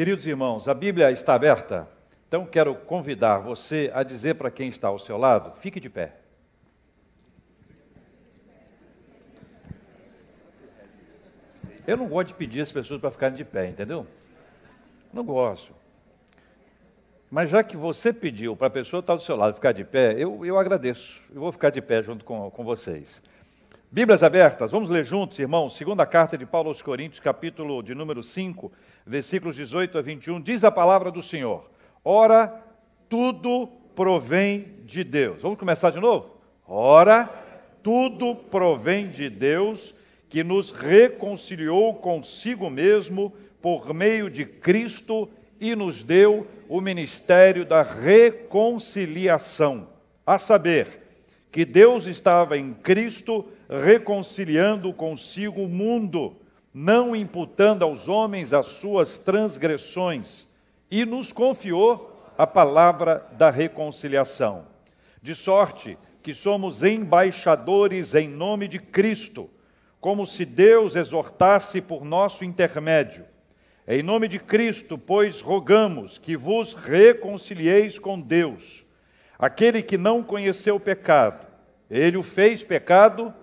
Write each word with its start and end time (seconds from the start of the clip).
Queridos 0.00 0.26
irmãos, 0.26 0.66
a 0.66 0.72
Bíblia 0.72 1.10
está 1.10 1.34
aberta, 1.34 1.86
então 2.26 2.46
quero 2.46 2.74
convidar 2.74 3.36
você 3.36 3.90
a 3.92 4.02
dizer 4.02 4.34
para 4.34 4.50
quem 4.50 4.70
está 4.70 4.88
ao 4.88 4.98
seu 4.98 5.18
lado: 5.18 5.52
fique 5.60 5.78
de 5.78 5.90
pé. 5.90 6.14
Eu 11.86 11.98
não 11.98 12.08
gosto 12.08 12.28
de 12.28 12.34
pedir 12.34 12.62
as 12.62 12.72
pessoas 12.72 12.98
para 12.98 13.10
ficarem 13.10 13.36
de 13.36 13.44
pé, 13.44 13.68
entendeu? 13.68 14.06
Não 15.12 15.22
gosto. 15.22 15.74
Mas 17.30 17.50
já 17.50 17.62
que 17.62 17.76
você 17.76 18.10
pediu 18.10 18.56
para 18.56 18.68
a 18.68 18.70
pessoa 18.70 19.00
estar 19.00 19.16
do 19.16 19.22
seu 19.22 19.36
lado 19.36 19.52
ficar 19.52 19.72
de 19.72 19.84
pé, 19.84 20.14
eu, 20.16 20.46
eu 20.46 20.58
agradeço. 20.58 21.20
Eu 21.28 21.42
vou 21.42 21.52
ficar 21.52 21.68
de 21.68 21.82
pé 21.82 22.02
junto 22.02 22.24
com, 22.24 22.50
com 22.50 22.64
vocês. 22.64 23.20
Bíblias 23.92 24.22
abertas, 24.22 24.70
vamos 24.70 24.88
ler 24.88 25.04
juntos, 25.04 25.38
irmãos. 25.38 25.76
Segunda 25.76 26.06
carta 26.06 26.38
de 26.38 26.46
Paulo 26.46 26.68
aos 26.68 26.80
Coríntios, 26.80 27.20
capítulo 27.20 27.82
de 27.82 27.94
número 27.94 28.22
5, 28.22 28.72
versículos 29.06 29.56
18 29.56 29.98
a 29.98 30.02
21. 30.02 30.40
Diz 30.40 30.64
a 30.64 30.70
palavra 30.70 31.10
do 31.10 31.22
Senhor: 31.22 31.70
Ora, 32.04 32.62
tudo 33.08 33.66
provém 33.94 34.76
de 34.84 35.04
Deus. 35.04 35.42
Vamos 35.42 35.58
começar 35.58 35.90
de 35.90 36.00
novo? 36.00 36.38
Ora, 36.66 37.28
tudo 37.82 38.34
provém 38.34 39.08
de 39.08 39.28
Deus 39.28 39.94
que 40.28 40.42
nos 40.44 40.70
reconciliou 40.70 41.94
consigo 41.94 42.70
mesmo 42.70 43.32
por 43.60 43.92
meio 43.92 44.30
de 44.30 44.46
Cristo 44.46 45.28
e 45.60 45.74
nos 45.74 46.04
deu 46.04 46.46
o 46.68 46.80
ministério 46.80 47.66
da 47.66 47.82
reconciliação, 47.82 49.88
a 50.24 50.38
saber, 50.38 51.00
que 51.50 51.64
Deus 51.64 52.06
estava 52.06 52.56
em 52.56 52.72
Cristo 52.72 53.48
reconciliando 53.68 54.92
consigo 54.92 55.62
o 55.62 55.68
mundo, 55.68 56.36
não 56.72 57.14
imputando 57.14 57.82
aos 57.82 58.08
homens 58.08 58.52
as 58.52 58.66
suas 58.66 59.18
transgressões, 59.18 60.48
e 60.90 61.04
nos 61.04 61.32
confiou 61.32 62.10
a 62.36 62.46
palavra 62.46 63.26
da 63.32 63.50
reconciliação. 63.50 64.66
De 65.22 65.34
sorte 65.34 65.96
que 66.22 66.34
somos 66.34 66.82
embaixadores 66.82 68.14
em 68.14 68.28
nome 68.28 68.66
de 68.66 68.78
Cristo 68.78 69.48
como 70.00 70.26
se 70.26 70.46
Deus 70.46 70.96
exortasse 70.96 71.80
por 71.80 72.04
nosso 72.04 72.42
intermédio. 72.42 73.26
Em 73.86 74.02
nome 74.02 74.28
de 74.28 74.38
Cristo, 74.38 74.96
pois, 74.96 75.40
rogamos 75.40 76.16
que 76.16 76.36
vos 76.36 76.72
reconcilieis 76.72 77.98
com 77.98 78.18
Deus. 78.18 78.84
Aquele 79.38 79.82
que 79.82 79.98
não 79.98 80.22
conheceu 80.22 80.76
o 80.76 80.80
pecado, 80.80 81.46
ele 81.90 82.16
o 82.16 82.22
fez 82.22 82.62
pecado 82.62 83.34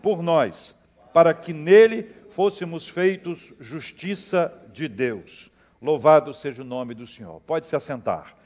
por 0.00 0.22
nós, 0.22 0.74
para 1.12 1.34
que 1.34 1.52
nele 1.52 2.14
fôssemos 2.38 2.86
feitos 2.86 3.52
justiça 3.58 4.56
de 4.72 4.86
Deus. 4.86 5.50
Louvado 5.82 6.32
seja 6.32 6.62
o 6.62 6.64
nome 6.64 6.94
do 6.94 7.04
Senhor. 7.04 7.40
Pode 7.40 7.66
se 7.66 7.74
assentar. 7.74 8.36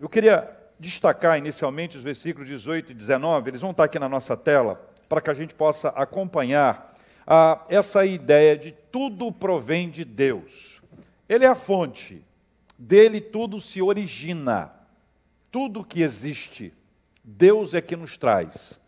Eu 0.00 0.08
queria 0.08 0.50
destacar 0.80 1.36
inicialmente 1.36 1.98
os 1.98 2.02
versículos 2.02 2.48
18 2.48 2.92
e 2.92 2.94
19, 2.94 3.50
eles 3.50 3.60
vão 3.60 3.72
estar 3.72 3.84
aqui 3.84 3.98
na 3.98 4.08
nossa 4.08 4.34
tela 4.34 4.80
para 5.10 5.20
que 5.20 5.28
a 5.28 5.34
gente 5.34 5.52
possa 5.52 5.88
acompanhar 5.88 6.90
ah, 7.26 7.62
essa 7.68 8.02
ideia 8.06 8.56
de 8.56 8.72
tudo 8.90 9.30
provém 9.30 9.90
de 9.90 10.06
Deus. 10.06 10.80
Ele 11.28 11.44
é 11.44 11.48
a 11.48 11.54
fonte, 11.54 12.24
dele 12.78 13.20
tudo 13.20 13.60
se 13.60 13.82
origina, 13.82 14.72
tudo 15.50 15.84
que 15.84 16.00
existe, 16.00 16.72
Deus 17.22 17.74
é 17.74 17.82
que 17.82 17.94
nos 17.94 18.16
traz. 18.16 18.80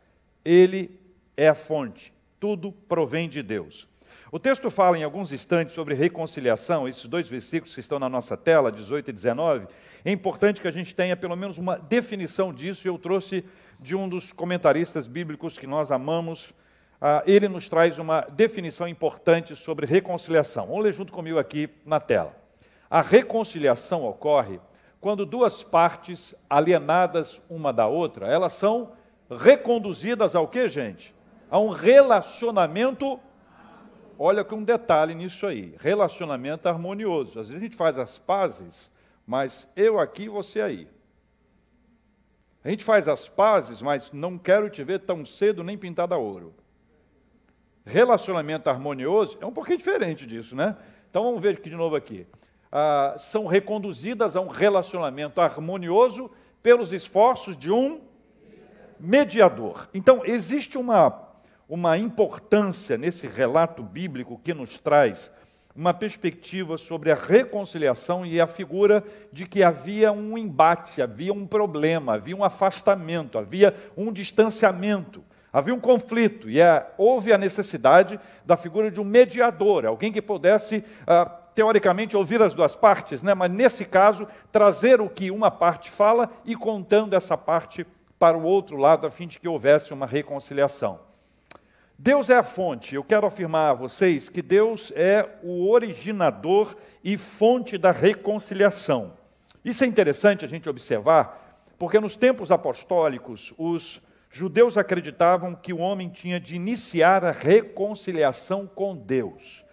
Ele 0.43 0.99
é 1.37 1.47
a 1.47 1.55
fonte, 1.55 2.11
tudo 2.41 2.73
provém 2.73 3.29
de 3.29 3.43
Deus. 3.43 3.87
O 4.35 4.39
texto 4.41 4.69
fala 4.69 4.99
em 4.99 5.05
alguns 5.05 5.31
instantes 5.31 5.77
sobre 5.77 5.95
reconciliação, 5.95 6.89
esses 6.89 7.07
dois 7.07 7.29
versículos 7.29 7.73
que 7.73 7.79
estão 7.79 8.01
na 8.01 8.09
nossa 8.09 8.37
tela, 8.37 8.73
18 8.73 9.11
e 9.11 9.13
19. 9.13 9.69
É 10.05 10.11
importante 10.11 10.61
que 10.61 10.67
a 10.67 10.73
gente 10.73 10.93
tenha 10.93 11.17
pelo 11.17 11.37
menos 11.37 11.57
uma 11.57 11.79
definição 11.79 12.53
disso, 12.53 12.85
e 12.85 12.91
eu 12.91 12.99
trouxe 12.99 13.45
de 13.79 13.95
um 13.95 14.09
dos 14.09 14.33
comentaristas 14.33 15.07
bíblicos 15.07 15.57
que 15.57 15.69
nós 15.69 15.93
amamos. 15.93 16.53
Ah, 17.01 17.23
ele 17.25 17.47
nos 17.47 17.69
traz 17.69 17.97
uma 17.97 18.23
definição 18.23 18.89
importante 18.89 19.55
sobre 19.55 19.87
reconciliação. 19.87 20.67
Vamos 20.67 20.83
ler 20.83 20.95
junto 20.95 21.13
comigo 21.13 21.39
aqui 21.39 21.71
na 21.87 22.01
tela. 22.01 22.35
A 22.91 23.03
reconciliação 23.03 24.05
ocorre 24.05 24.59
quando 25.01 25.25
duas 25.25 25.63
partes 25.63 26.35
alienadas 26.51 27.41
uma 27.49 27.73
da 27.73 27.87
outra, 27.87 28.27
elas 28.27 28.55
são 28.55 28.95
reconduzidas 29.31 30.35
ao 30.35 30.49
que, 30.49 30.69
gente? 30.69 31.15
A 31.49 31.61
um 31.61 31.69
relacionamento. 31.69 33.21
Olha 34.19 34.45
que 34.45 34.55
um 34.55 34.63
detalhe 34.63 35.15
nisso 35.15 35.47
aí, 35.47 35.75
relacionamento 35.79 36.69
harmonioso. 36.69 37.41
Às 37.41 37.49
vezes 37.49 37.63
a 37.63 37.65
gente 37.65 37.77
faz 37.77 37.99
as 37.99 38.19
pazes, 38.19 38.91
mas 39.27 39.69
eu 39.75 39.99
aqui, 39.99 40.29
você 40.29 40.61
aí. 40.61 40.89
A 42.65 42.71
gente 42.71 42.85
faz 42.85 43.09
as 43.09 43.29
pazes, 43.29 43.83
mas 43.83 44.11
não 44.13 44.39
quero 44.39 44.71
te 44.71 44.83
ver 44.83 45.01
tão 45.01 45.27
cedo 45.27 45.63
nem 45.63 45.77
pintada 45.77 46.15
a 46.15 46.19
ouro. 46.19 46.55
Relacionamento 47.85 48.71
harmonioso 48.71 49.37
é 49.41 49.45
um 49.45 49.53
pouquinho 49.53 49.77
diferente 49.77 50.27
disso, 50.27 50.57
né? 50.57 50.77
Então 51.11 51.25
vamos 51.25 51.43
ver 51.43 51.57
aqui 51.57 51.69
de 51.69 51.77
novo 51.77 51.95
aqui. 51.95 52.27
Ah, 52.73 53.17
são 53.19 53.47
reconduzidas 53.47 54.35
a 54.35 54.41
um 54.41 54.49
relacionamento 54.49 55.41
harmonioso 55.41 56.31
pelos 56.63 56.93
esforços 56.93 57.57
de 57.57 57.71
um 57.71 58.01
mediador. 58.99 59.89
Então 59.93 60.23
existe 60.25 60.79
uma, 60.79 61.24
uma 61.69 61.97
importância 61.97 62.97
nesse 62.97 63.27
relato 63.27 63.83
bíblico 63.83 64.41
que 64.43 64.53
nos 64.53 64.79
traz 64.79 65.31
uma 65.75 65.93
perspectiva 65.93 66.79
sobre 66.79 67.11
a 67.11 67.17
reconciliação 67.17 68.25
e 68.25 68.41
a 68.41 68.47
figura 68.47 69.03
de 69.33 69.45
que 69.45 69.63
havia 69.63 70.13
um 70.13 70.39
embate, 70.39 71.03
havia 71.03 71.33
um 71.33 71.47
problema, 71.47 72.15
havia 72.15 72.37
um 72.37 72.45
afastamento, 72.45 73.39
havia 73.39 73.75
um 73.97 74.13
distanciamento, 74.13 75.25
havia 75.53 75.75
um 75.75 75.81
conflito, 75.81 76.49
e 76.49 76.61
é, 76.61 76.87
houve 76.97 77.33
a 77.33 77.39
necessidade 77.39 78.21
da 78.47 78.57
figura 78.57 78.89
de 78.89 79.01
um 79.01 79.05
mediador, 79.05 79.85
alguém 79.85 80.13
que 80.13 80.23
pudesse, 80.23 80.85
ah, 81.07 81.27
teoricamente, 81.55 82.17
ouvir 82.17 82.41
as 82.41 82.55
duas 82.55 82.77
partes, 82.77 83.21
né? 83.21 83.35
mas 83.35 83.51
nesse 83.51 83.85
caso, 83.85 84.29
trazer 84.53 85.01
o 85.01 85.09
que 85.09 85.29
uma 85.31 85.51
parte 85.51 85.91
fala 85.91 86.31
e 86.45 86.55
contando 86.55 87.15
essa 87.15 87.37
parte 87.37 87.85
para 88.17 88.39
o 88.39 88.45
outro 88.45 88.77
lado, 88.77 89.09
a 89.09 89.11
fim 89.11 89.27
de 89.27 89.41
que 89.41 89.49
houvesse 89.49 89.93
uma 89.93 90.07
reconciliação. 90.07 91.01
Deus 91.99 92.29
é 92.29 92.37
a 92.37 92.43
fonte. 92.43 92.95
Eu 92.95 93.05
quero 93.05 93.27
afirmar 93.27 93.71
a 93.71 93.75
vocês 93.75 94.29
que 94.29 94.43
Deus 94.43 94.93
é 94.97 95.29
o 95.43 95.71
originador 95.71 96.77
e 97.03 97.17
fonte 97.17 97.79
da 97.79 97.93
reconciliação. 97.93 99.13
Isso 99.65 99.85
é 99.85 99.87
interessante 99.87 100.45
a 100.45 100.49
gente 100.49 100.69
observar, 100.69 101.65
porque 101.79 102.01
nos 102.01 102.17
tempos 102.17 102.51
apostólicos, 102.51 103.55
os 103.57 104.03
judeus 104.29 104.77
acreditavam 104.77 105.55
que 105.55 105.73
o 105.73 105.79
homem 105.79 106.09
tinha 106.09 106.41
de 106.41 106.57
iniciar 106.57 107.25
a 107.25 107.31
reconciliação 107.31 108.67
com 108.67 108.97
Deus. 108.97 109.65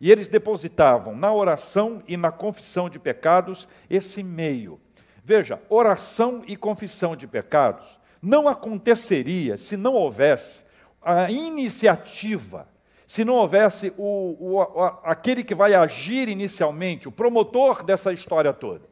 E 0.00 0.10
eles 0.10 0.28
depositavam 0.28 1.16
na 1.16 1.32
oração 1.32 2.02
e 2.06 2.16
na 2.16 2.30
confissão 2.30 2.88
de 2.88 2.98
pecados 2.98 3.66
esse 3.90 4.22
meio. 4.22 4.80
Veja, 5.24 5.60
oração 5.68 6.44
e 6.46 6.56
confissão 6.56 7.16
de 7.16 7.26
pecados 7.26 7.98
não 8.22 8.48
aconteceria 8.48 9.58
se 9.58 9.76
não 9.76 9.94
houvesse 9.94 10.63
a 11.04 11.30
iniciativa, 11.30 12.66
se 13.06 13.24
não 13.24 13.34
houvesse 13.34 13.92
o, 13.98 14.56
o, 14.56 14.82
aquele 15.04 15.44
que 15.44 15.54
vai 15.54 15.74
agir 15.74 16.28
inicialmente, 16.28 17.06
o 17.06 17.12
promotor 17.12 17.82
dessa 17.82 18.12
história 18.12 18.52
toda. 18.52 18.82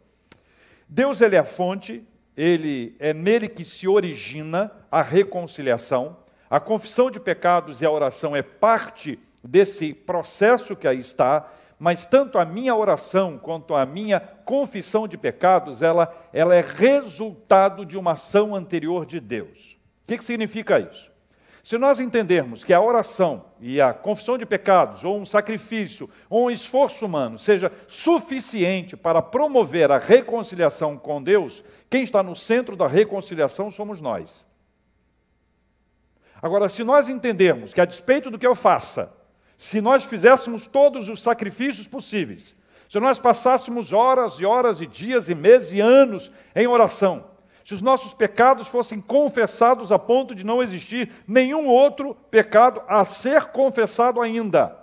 Deus 0.89 1.21
ele 1.21 1.37
é 1.37 1.39
a 1.39 1.45
fonte, 1.45 2.06
ele 2.37 2.95
é 2.99 3.15
nele 3.15 3.49
que 3.49 3.65
se 3.65 3.89
origina 3.89 4.71
a 4.91 5.01
reconciliação. 5.01 6.19
A 6.51 6.61
confissão 6.61 7.11
de 7.11 7.19
pecados 7.19 7.81
e 7.81 7.87
a 7.87 7.91
oração 7.91 8.37
é 8.37 8.43
parte 8.43 9.19
desse 9.43 9.95
processo 9.95 10.77
que 10.77 10.87
aí 10.87 11.01
está, 11.01 11.51
mas 11.78 12.06
tanto 12.06 12.39
a 12.39 12.45
minha 12.45 12.77
oração 12.77 13.39
quanto 13.39 13.75
a 13.75 13.84
minha 13.84 14.21
confissão 14.21 15.09
de 15.09 15.16
pecados, 15.19 15.83
ela, 15.83 16.15
ela 16.33 16.54
é 16.54 16.60
resultado 16.60 17.84
de 17.84 17.98
uma 17.98 18.13
ação 18.13 18.54
anterior 18.54 19.04
de 19.04 19.19
Deus. 19.19 19.78
O 20.04 20.09
que, 20.09 20.19
que 20.19 20.25
significa 20.25 20.78
isso? 20.78 21.11
Se 21.62 21.78
nós 21.78 22.00
entendermos 22.00 22.64
que 22.64 22.72
a 22.72 22.80
oração 22.80 23.44
e 23.60 23.80
a 23.80 23.94
confissão 23.94 24.36
de 24.36 24.44
pecados, 24.44 25.04
ou 25.04 25.16
um 25.16 25.24
sacrifício, 25.24 26.10
ou 26.28 26.47
um 26.47 26.50
esforço 26.50 27.06
humano, 27.06 27.38
seja 27.38 27.70
suficiente 27.86 28.97
para 28.97 29.22
promover 29.22 29.92
a 29.92 29.98
reconciliação 29.98 30.97
com 30.97 31.22
Deus, 31.22 31.62
quem 31.88 32.03
está 32.03 32.20
no 32.20 32.34
centro 32.34 32.74
da 32.74 32.88
reconciliação 32.88 33.70
somos 33.70 34.00
nós. 34.00 34.44
Agora, 36.42 36.68
se 36.68 36.82
nós 36.82 37.09
entendermos 37.09 37.72
que, 37.72 37.80
a 37.80 37.84
despeito 37.84 38.28
do 38.28 38.38
que 38.38 38.47
eu 38.47 38.56
faça, 38.56 39.12
se 39.56 39.80
nós 39.80 40.03
fizéssemos 40.03 40.66
todos 40.66 41.09
os 41.09 41.22
sacrifícios 41.22 41.86
possíveis, 41.86 42.56
se 42.88 42.98
nós 42.98 43.20
passássemos 43.20 43.92
horas 43.92 44.34
e 44.41 44.44
horas 44.44 44.80
e 44.80 44.86
dias 44.86 45.28
e 45.28 45.34
meses 45.36 45.72
e 45.72 45.80
anos 45.80 46.32
em 46.56 46.66
oração, 46.66 47.32
se 47.64 47.74
os 47.74 47.82
nossos 47.82 48.12
pecados 48.14 48.68
fossem 48.68 49.00
confessados 49.00 49.92
a 49.92 49.98
ponto 49.98 50.34
de 50.34 50.44
não 50.44 50.62
existir 50.62 51.10
nenhum 51.26 51.66
outro 51.66 52.14
pecado 52.30 52.82
a 52.88 53.04
ser 53.04 53.47
confessado 53.47 54.20
ainda. 54.20 54.76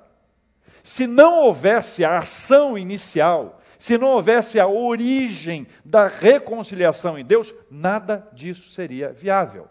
Se 0.84 1.06
não 1.06 1.44
houvesse 1.44 2.06
a 2.06 2.20
ação 2.20 2.78
inicial, 2.78 3.60
se 3.78 3.98
não 3.98 4.10
houvesse 4.10 4.60
a 4.60 4.68
origem 4.68 5.68
da 5.84 6.08
reconciliação 6.08 7.18
em 7.18 7.24
Deus, 7.24 7.54
nada 7.72 8.28
disso 8.34 8.70
seria 8.72 9.12
viável. 9.12 9.68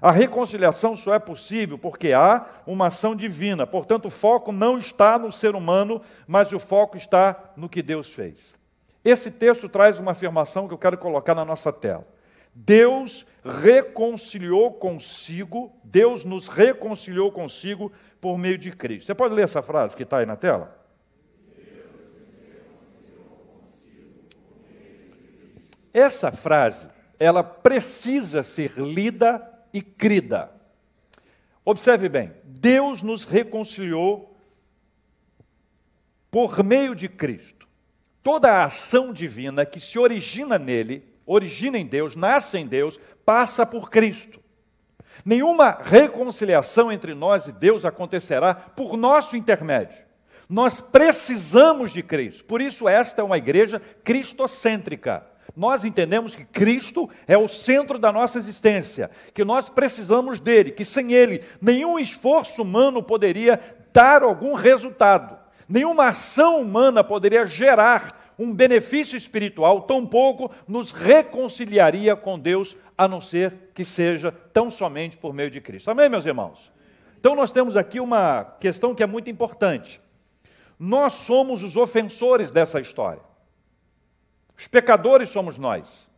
A 0.00 0.12
reconciliação 0.12 0.96
só 0.96 1.14
é 1.14 1.18
possível 1.18 1.76
porque 1.76 2.12
há 2.12 2.46
uma 2.66 2.86
ação 2.86 3.16
divina. 3.16 3.66
Portanto, 3.66 4.06
o 4.06 4.10
foco 4.10 4.52
não 4.52 4.78
está 4.78 5.18
no 5.18 5.32
ser 5.32 5.54
humano, 5.54 6.00
mas 6.26 6.52
o 6.52 6.60
foco 6.60 6.96
está 6.96 7.52
no 7.56 7.68
que 7.68 7.82
Deus 7.82 8.08
fez. 8.08 8.54
Esse 9.04 9.30
texto 9.30 9.68
traz 9.68 9.98
uma 9.98 10.12
afirmação 10.12 10.68
que 10.68 10.74
eu 10.74 10.78
quero 10.78 10.98
colocar 10.98 11.34
na 11.34 11.44
nossa 11.44 11.72
tela. 11.72 12.06
Deus 12.54 13.26
reconciliou 13.44 14.72
consigo, 14.74 15.72
Deus 15.84 16.24
nos 16.24 16.46
reconciliou 16.46 17.32
consigo 17.32 17.92
por 18.20 18.36
meio 18.38 18.58
de 18.58 18.70
Cristo. 18.70 19.06
Você 19.06 19.14
pode 19.14 19.34
ler 19.34 19.44
essa 19.44 19.62
frase 19.62 19.96
que 19.96 20.02
está 20.02 20.18
aí 20.18 20.26
na 20.26 20.36
tela? 20.36 20.78
Essa 25.92 26.30
frase, 26.30 26.88
ela 27.18 27.42
precisa 27.42 28.42
ser 28.42 28.78
lida 28.78 29.46
e 29.72 29.82
crida. 29.82 30.52
Observe 31.64 32.08
bem, 32.08 32.32
Deus 32.44 33.02
nos 33.02 33.24
reconciliou 33.24 34.36
por 36.30 36.62
meio 36.62 36.94
de 36.94 37.08
Cristo. 37.08 37.68
Toda 38.22 38.52
a 38.52 38.64
ação 38.64 39.12
divina 39.12 39.66
que 39.66 39.80
se 39.80 39.98
origina 39.98 40.58
nele, 40.58 41.09
origina 41.32 41.78
em 41.78 41.86
Deus, 41.86 42.16
nasce 42.16 42.58
em 42.58 42.66
Deus, 42.66 42.98
passa 43.24 43.64
por 43.64 43.88
Cristo. 43.88 44.40
Nenhuma 45.24 45.78
reconciliação 45.82 46.90
entre 46.90 47.14
nós 47.14 47.46
e 47.46 47.52
Deus 47.52 47.84
acontecerá 47.84 48.54
por 48.54 48.96
nosso 48.96 49.36
intermédio. 49.36 49.98
Nós 50.48 50.80
precisamos 50.80 51.92
de 51.92 52.02
Cristo. 52.02 52.44
Por 52.44 52.60
isso, 52.60 52.88
esta 52.88 53.20
é 53.20 53.24
uma 53.24 53.38
igreja 53.38 53.80
cristocêntrica. 54.02 55.24
Nós 55.54 55.84
entendemos 55.84 56.34
que 56.34 56.44
Cristo 56.44 57.08
é 57.26 57.38
o 57.38 57.46
centro 57.46 57.98
da 57.98 58.10
nossa 58.10 58.38
existência, 58.38 59.10
que 59.32 59.44
nós 59.44 59.68
precisamos 59.68 60.40
dele, 60.40 60.72
que 60.72 60.84
sem 60.84 61.12
ele 61.12 61.44
nenhum 61.60 61.98
esforço 61.98 62.62
humano 62.62 63.02
poderia 63.02 63.60
dar 63.92 64.22
algum 64.22 64.54
resultado, 64.54 65.36
nenhuma 65.68 66.08
ação 66.08 66.60
humana 66.60 67.02
poderia 67.02 67.44
gerar 67.44 68.19
um 68.40 68.54
benefício 68.54 69.18
espiritual, 69.18 69.82
tampouco 69.82 70.50
nos 70.66 70.92
reconciliaria 70.92 72.16
com 72.16 72.38
Deus, 72.38 72.74
a 72.96 73.06
não 73.06 73.20
ser 73.20 73.54
que 73.74 73.84
seja 73.84 74.32
tão 74.32 74.70
somente 74.70 75.18
por 75.18 75.34
meio 75.34 75.50
de 75.50 75.60
Cristo. 75.60 75.90
Amém, 75.90 76.08
meus 76.08 76.24
irmãos? 76.24 76.72
Então, 77.18 77.36
nós 77.36 77.52
temos 77.52 77.76
aqui 77.76 78.00
uma 78.00 78.44
questão 78.58 78.94
que 78.94 79.02
é 79.02 79.06
muito 79.06 79.28
importante. 79.28 80.00
Nós 80.78 81.12
somos 81.12 81.62
os 81.62 81.76
ofensores 81.76 82.50
dessa 82.50 82.80
história. 82.80 83.20
Os 84.56 84.66
pecadores 84.66 85.28
somos 85.28 85.58
nós. 85.58 86.08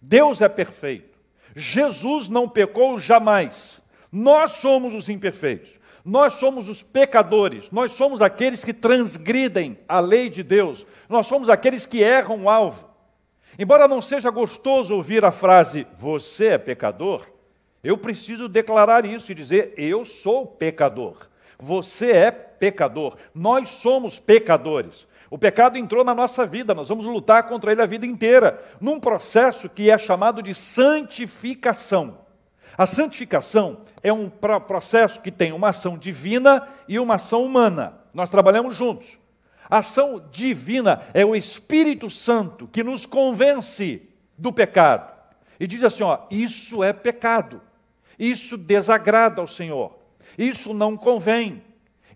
Deus 0.00 0.40
é 0.40 0.48
perfeito. 0.48 1.18
Jesus 1.54 2.28
não 2.28 2.48
pecou 2.48 2.98
jamais. 2.98 3.82
Nós 4.10 4.52
somos 4.52 4.94
os 4.94 5.10
imperfeitos. 5.10 5.78
Nós 6.04 6.34
somos 6.34 6.68
os 6.68 6.82
pecadores. 6.82 7.70
Nós 7.70 7.92
somos 7.92 8.20
aqueles 8.20 8.64
que 8.64 8.72
transgridem 8.72 9.78
a 9.88 10.00
lei 10.00 10.28
de 10.28 10.42
Deus. 10.42 10.86
Nós 11.08 11.26
somos 11.26 11.48
aqueles 11.48 11.86
que 11.86 12.02
erram 12.02 12.44
o 12.44 12.50
alvo. 12.50 12.88
Embora 13.58 13.86
não 13.86 14.00
seja 14.00 14.30
gostoso 14.30 14.94
ouvir 14.94 15.24
a 15.24 15.30
frase 15.30 15.86
você 15.98 16.46
é 16.46 16.58
pecador, 16.58 17.26
eu 17.84 17.98
preciso 17.98 18.48
declarar 18.48 19.04
isso 19.04 19.30
e 19.30 19.34
dizer 19.34 19.74
eu 19.76 20.04
sou 20.04 20.46
pecador. 20.46 21.28
Você 21.58 22.12
é 22.12 22.30
pecador. 22.30 23.16
Nós 23.34 23.68
somos 23.68 24.18
pecadores. 24.18 25.06
O 25.30 25.38
pecado 25.38 25.78
entrou 25.78 26.04
na 26.04 26.14
nossa 26.14 26.44
vida, 26.44 26.74
nós 26.74 26.88
vamos 26.88 27.06
lutar 27.06 27.48
contra 27.48 27.72
ele 27.72 27.80
a 27.80 27.86
vida 27.86 28.04
inteira, 28.04 28.62
num 28.80 29.00
processo 29.00 29.68
que 29.68 29.90
é 29.90 29.96
chamado 29.96 30.42
de 30.42 30.54
santificação. 30.54 32.18
A 32.76 32.86
santificação 32.86 33.82
é 34.02 34.12
um 34.12 34.28
processo 34.28 35.20
que 35.20 35.30
tem 35.30 35.52
uma 35.52 35.68
ação 35.68 35.98
divina 35.98 36.66
e 36.88 36.98
uma 36.98 37.16
ação 37.16 37.44
humana. 37.44 37.94
Nós 38.14 38.30
trabalhamos 38.30 38.76
juntos. 38.76 39.18
A 39.68 39.78
ação 39.78 40.22
divina 40.30 41.02
é 41.14 41.24
o 41.24 41.36
Espírito 41.36 42.10
Santo 42.10 42.66
que 42.66 42.82
nos 42.82 43.06
convence 43.06 44.02
do 44.36 44.52
pecado 44.52 45.12
e 45.58 45.66
diz 45.66 45.82
assim: 45.84 46.02
ó, 46.02 46.20
isso 46.30 46.82
é 46.82 46.92
pecado, 46.92 47.60
isso 48.18 48.56
desagrada 48.56 49.40
ao 49.40 49.46
Senhor, 49.46 49.96
isso 50.36 50.74
não 50.74 50.96
convém, 50.96 51.62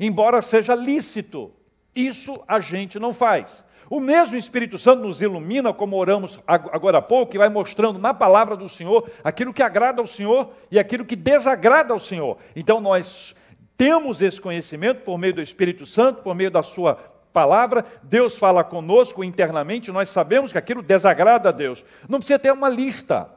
embora 0.00 0.42
seja 0.42 0.74
lícito. 0.74 1.52
Isso 1.94 2.38
a 2.46 2.60
gente 2.60 2.98
não 2.98 3.14
faz. 3.14 3.64
O 3.88 4.00
mesmo 4.00 4.36
Espírito 4.36 4.78
Santo 4.78 5.02
nos 5.02 5.22
ilumina, 5.22 5.72
como 5.72 5.96
oramos 5.96 6.40
agora 6.46 6.98
há 6.98 7.02
pouco, 7.02 7.34
e 7.34 7.38
vai 7.38 7.48
mostrando 7.48 7.98
na 7.98 8.12
palavra 8.12 8.56
do 8.56 8.68
Senhor 8.68 9.08
aquilo 9.22 9.54
que 9.54 9.62
agrada 9.62 10.00
ao 10.00 10.06
Senhor 10.06 10.50
e 10.70 10.78
aquilo 10.78 11.04
que 11.04 11.14
desagrada 11.14 11.92
ao 11.92 11.98
Senhor. 11.98 12.36
Então 12.54 12.80
nós 12.80 13.34
temos 13.76 14.20
esse 14.20 14.40
conhecimento 14.40 15.02
por 15.02 15.18
meio 15.18 15.34
do 15.34 15.42
Espírito 15.42 15.86
Santo, 15.86 16.22
por 16.22 16.34
meio 16.34 16.50
da 16.50 16.62
Sua 16.62 16.98
palavra, 17.36 17.84
Deus 18.02 18.38
fala 18.38 18.64
conosco 18.64 19.22
internamente, 19.22 19.92
nós 19.92 20.08
sabemos 20.08 20.52
que 20.52 20.56
aquilo 20.56 20.80
desagrada 20.80 21.50
a 21.50 21.52
Deus. 21.52 21.84
Não 22.08 22.18
precisa 22.18 22.38
ter 22.38 22.50
uma 22.50 22.66
lista. 22.66 23.28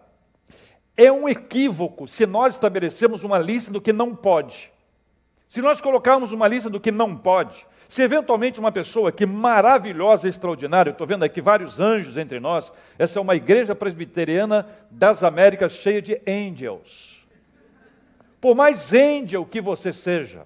É 0.95 1.11
um 1.11 1.27
equívoco 1.27 2.07
se 2.07 2.25
nós 2.25 2.55
estabelecemos 2.55 3.23
uma 3.23 3.37
lista 3.37 3.73
do 3.73 3.81
que 3.81 3.91
não 3.91 4.15
pode. 4.15 4.71
Se 5.49 5.61
nós 5.61 5.81
colocarmos 5.81 6.31
uma 6.31 6.47
lista 6.47 6.69
do 6.69 6.79
que 6.79 6.91
não 6.91 7.17
pode, 7.17 7.65
se 7.87 8.03
eventualmente 8.03 8.59
uma 8.59 8.71
pessoa 8.71 9.11
que 9.11 9.25
maravilhosa, 9.25 10.29
extraordinária, 10.29 10.91
estou 10.91 11.07
vendo 11.07 11.23
aqui 11.23 11.41
vários 11.41 11.79
anjos 11.79 12.17
entre 12.17 12.39
nós, 12.39 12.71
essa 12.99 13.17
é 13.17 13.21
uma 13.21 13.35
igreja 13.35 13.73
presbiteriana 13.73 14.69
das 14.91 15.23
Américas 15.23 15.71
cheia 15.71 15.99
de 15.99 16.21
angels. 16.27 17.27
Por 18.39 18.55
mais 18.55 18.93
angel 18.93 19.43
que 19.43 19.59
você 19.59 19.91
seja, 19.91 20.45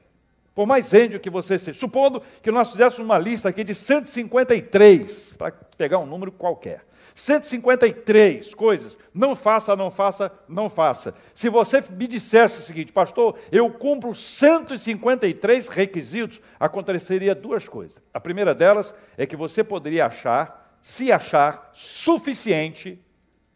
por 0.56 0.66
mais 0.66 0.94
angel 0.94 1.20
que 1.20 1.30
você 1.30 1.60
seja, 1.60 1.78
supondo 1.78 2.24
que 2.42 2.50
nós 2.50 2.72
fizéssemos 2.72 3.06
uma 3.06 3.18
lista 3.18 3.50
aqui 3.50 3.66
de 3.66 3.76
153, 3.76 5.36
para 5.38 5.52
pegar 5.78 6.00
um 6.00 6.06
número 6.06 6.32
qualquer. 6.32 6.82
153 7.16 8.54
coisas. 8.56 8.98
Não 9.14 9.36
faça, 9.36 9.76
não 9.76 9.92
faça, 9.92 10.32
não 10.48 10.70
faça. 10.70 11.14
Se 11.36 11.50
você 11.50 11.84
me 11.92 12.08
dissesse 12.08 12.60
o 12.60 12.62
seguinte, 12.62 12.92
pastor, 12.92 13.38
eu 13.52 13.70
cumpro 13.70 14.16
153 14.16 15.68
requisitos, 15.68 16.42
aconteceria 16.60 17.36
duas 17.36 17.68
coisas. 17.68 18.02
A 18.14 18.20
primeira 18.20 18.56
delas 18.56 18.94
é 19.18 19.26
que 19.26 19.36
você 19.36 19.64
poderia 19.64 20.08
achar, 20.08 20.78
se 20.82 21.12
achar 21.12 21.70
suficiente 21.74 23.00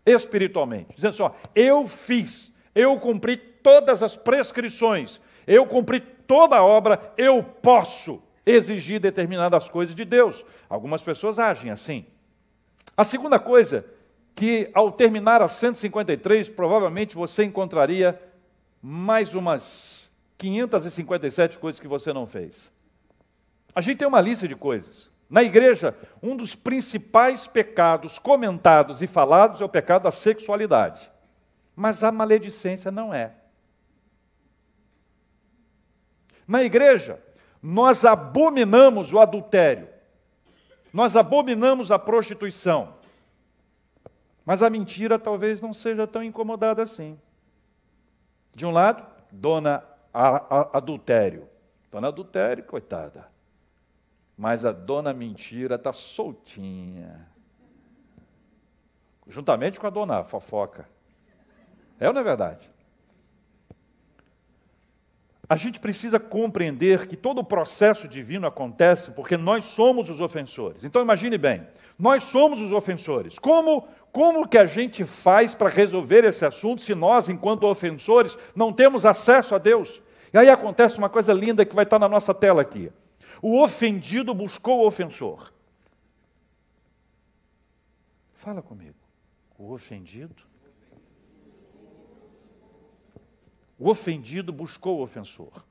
espiritualmente. 0.05 0.95
Dizendo 0.95 1.09
assim, 1.09 1.23
ó, 1.23 1.31
eu 1.55 1.87
fiz, 1.87 2.51
eu 2.75 2.97
cumpri 2.99 3.37
todas 3.37 4.03
as 4.03 4.15
prescrições, 4.15 5.19
eu 5.45 5.65
cumpri 5.65 5.99
toda 5.99 6.57
a 6.57 6.63
obra, 6.63 7.13
eu 7.17 7.43
posso 7.43 8.21
exigir 8.45 8.99
determinadas 8.99 9.67
coisas 9.67 9.93
de 9.93 10.05
Deus. 10.05 10.45
Algumas 10.69 11.03
pessoas 11.03 11.37
agem 11.37 11.71
assim. 11.71 12.05
A 12.95 13.03
segunda 13.03 13.39
coisa, 13.39 13.85
que 14.35 14.69
ao 14.73 14.91
terminar 14.91 15.41
a 15.41 15.47
153, 15.47 16.49
provavelmente 16.49 17.15
você 17.15 17.43
encontraria 17.43 18.21
mais 18.81 19.33
umas 19.33 20.09
557 20.37 21.57
coisas 21.57 21.79
que 21.79 21.87
você 21.87 22.13
não 22.13 22.27
fez. 22.27 22.55
A 23.73 23.81
gente 23.81 23.97
tem 23.97 24.07
uma 24.07 24.21
lista 24.21 24.47
de 24.47 24.55
coisas. 24.55 25.09
Na 25.29 25.43
igreja, 25.43 25.95
um 26.21 26.37
dos 26.37 26.55
principais 26.55 27.47
pecados 27.47 28.17
comentados 28.17 29.01
e 29.01 29.07
falados 29.07 29.59
é 29.59 29.65
o 29.65 29.69
pecado 29.69 30.03
da 30.03 30.11
sexualidade. 30.11 31.11
Mas 31.75 32.03
a 32.03 32.11
maledicência 32.11 32.89
não 32.89 33.13
é. 33.13 33.33
Na 36.47 36.63
igreja, 36.63 37.21
nós 37.61 38.05
abominamos 38.05 39.11
o 39.11 39.19
adultério. 39.19 39.89
Nós 40.93 41.15
abominamos 41.15 41.91
a 41.91 41.99
prostituição. 41.99 42.95
Mas 44.45 44.61
a 44.61 44.69
mentira 44.69 45.19
talvez 45.19 45.61
não 45.61 45.73
seja 45.73 46.07
tão 46.07 46.23
incomodada 46.23 46.81
assim. 46.81 47.19
De 48.55 48.65
um 48.65 48.71
lado, 48.71 49.05
dona 49.31 49.83
a, 50.13 50.27
a, 50.37 50.77
adultério. 50.77 51.47
Dona 51.91 52.07
adultério, 52.07 52.63
coitada. 52.63 53.27
Mas 54.37 54.63
a 54.63 54.71
dona 54.71 55.13
mentira 55.13 55.75
está 55.75 55.91
soltinha. 55.91 57.27
Juntamente 59.27 59.79
com 59.79 59.87
a 59.87 59.89
dona 59.89 60.23
fofoca. 60.23 60.87
É 61.99 62.07
ou 62.07 62.13
não 62.13 62.21
é 62.21 62.23
verdade? 62.23 62.76
A 65.49 65.55
gente 65.55 65.79
precisa 65.79 66.19
compreender 66.19 67.07
que 67.07 67.15
todo 67.15 67.39
o 67.39 67.43
processo 67.43 68.07
divino 68.07 68.45
acontece 68.45 69.11
porque 69.11 69.37
nós 69.37 69.65
somos 69.65 70.09
os 70.09 70.19
ofensores. 70.19 70.83
Então 70.83 71.01
imagine 71.01 71.37
bem, 71.37 71.65
nós 71.97 72.23
somos 72.23 72.61
os 72.61 72.71
ofensores. 72.73 73.39
Como 73.39 73.87
como 74.11 74.47
que 74.47 74.57
a 74.57 74.65
gente 74.65 75.05
faz 75.05 75.53
para 75.53 75.69
resolver 75.69 76.23
esse 76.23 76.43
assunto 76.43 76.81
se 76.81 76.95
nós, 76.95 77.29
enquanto 77.29 77.67
ofensores, 77.67 78.35
não 78.55 78.73
temos 78.73 79.05
acesso 79.05 79.53
a 79.53 79.59
Deus? 79.59 80.01
E 80.33 80.37
aí 80.39 80.49
acontece 80.49 80.97
uma 80.97 81.07
coisa 81.07 81.31
linda 81.31 81.63
que 81.63 81.75
vai 81.75 81.83
estar 81.83 81.99
na 81.99 82.09
nossa 82.09 82.33
tela 82.33 82.63
aqui. 82.63 82.91
O 83.43 83.61
ofendido 83.61 84.33
buscou 84.33 84.79
o 84.79 84.87
ofensor. 84.87 85.53
Fala 88.33 88.61
comigo. 88.61 88.97
O 89.55 89.71
ofendido. 89.71 90.46
O 93.77 93.89
ofendido 93.89 94.51
buscou 94.51 94.99
o 94.99 95.03
ofensor. 95.03 95.63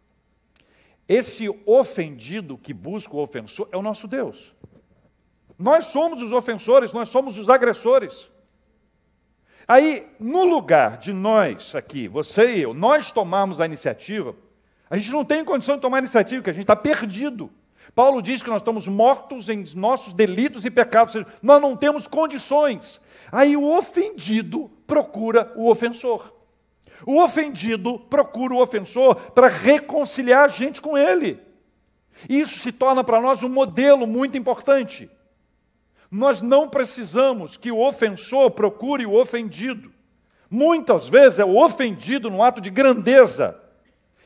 Esse 1.08 1.48
ofendido 1.64 2.58
que 2.58 2.74
busca 2.74 3.14
o 3.14 3.20
ofensor 3.20 3.68
é 3.72 3.76
o 3.76 3.82
nosso 3.82 4.08
Deus. 4.08 4.54
Nós 5.58 5.86
somos 5.86 6.20
os 6.20 6.32
ofensores, 6.32 6.92
nós 6.92 7.08
somos 7.08 7.38
os 7.38 7.48
agressores. 7.48 8.30
Aí, 9.66 10.06
no 10.20 10.44
lugar 10.44 10.96
de 10.96 11.12
nós 11.12 11.74
aqui, 11.74 12.06
você 12.06 12.54
e 12.54 12.62
eu, 12.62 12.74
nós 12.74 13.10
tomarmos 13.10 13.60
a 13.60 13.66
iniciativa, 13.66 14.34
a 14.88 14.96
gente 14.96 15.10
não 15.10 15.24
tem 15.24 15.44
condição 15.44 15.76
de 15.76 15.80
tomar 15.80 15.96
a 15.96 16.00
iniciativa, 16.00 16.40
porque 16.40 16.50
a 16.50 16.52
gente 16.52 16.62
está 16.62 16.76
perdido. 16.76 17.50
Paulo 17.94 18.20
diz 18.20 18.42
que 18.42 18.50
nós 18.50 18.60
estamos 18.60 18.86
mortos 18.86 19.48
em 19.48 19.64
nossos 19.74 20.12
delitos 20.12 20.64
e 20.64 20.70
pecados, 20.70 21.14
ou 21.14 21.22
seja, 21.22 21.34
nós 21.42 21.60
não 21.60 21.76
temos 21.76 22.06
condições. 22.06 23.00
Aí 23.32 23.56
o 23.56 23.76
ofendido 23.76 24.70
procura 24.86 25.52
o 25.56 25.70
ofensor. 25.70 26.35
O 27.04 27.22
ofendido 27.22 27.98
procura 27.98 28.54
o 28.54 28.62
ofensor 28.62 29.16
para 29.32 29.48
reconciliar 29.48 30.44
a 30.44 30.48
gente 30.48 30.80
com 30.80 30.96
ele. 30.96 31.40
Isso 32.28 32.58
se 32.60 32.72
torna 32.72 33.04
para 33.04 33.20
nós 33.20 33.42
um 33.42 33.48
modelo 33.48 34.06
muito 34.06 34.38
importante. 34.38 35.10
Nós 36.10 36.40
não 36.40 36.68
precisamos 36.68 37.56
que 37.56 37.70
o 37.70 37.80
ofensor 37.80 38.50
procure 38.52 39.04
o 39.04 39.14
ofendido. 39.14 39.92
Muitas 40.50 41.08
vezes 41.08 41.38
é 41.38 41.44
o 41.44 41.62
ofendido 41.62 42.30
no 42.30 42.42
ato 42.42 42.60
de 42.60 42.70
grandeza 42.70 43.60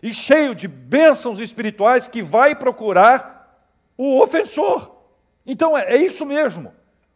e 0.03 0.13
cheio 0.13 0.55
de 0.55 0.69
bênçãos 0.69 1.39
espirituais 1.39 2.07
que 2.07 2.23
vai 2.23 2.55
procurar 2.55 3.65
o 3.97 4.21
ofensor. 4.21 4.97
Então 5.45 5.77
é, 5.77 5.95
é 5.95 5.97
isso 5.97 6.25
mesmo. 6.25 6.73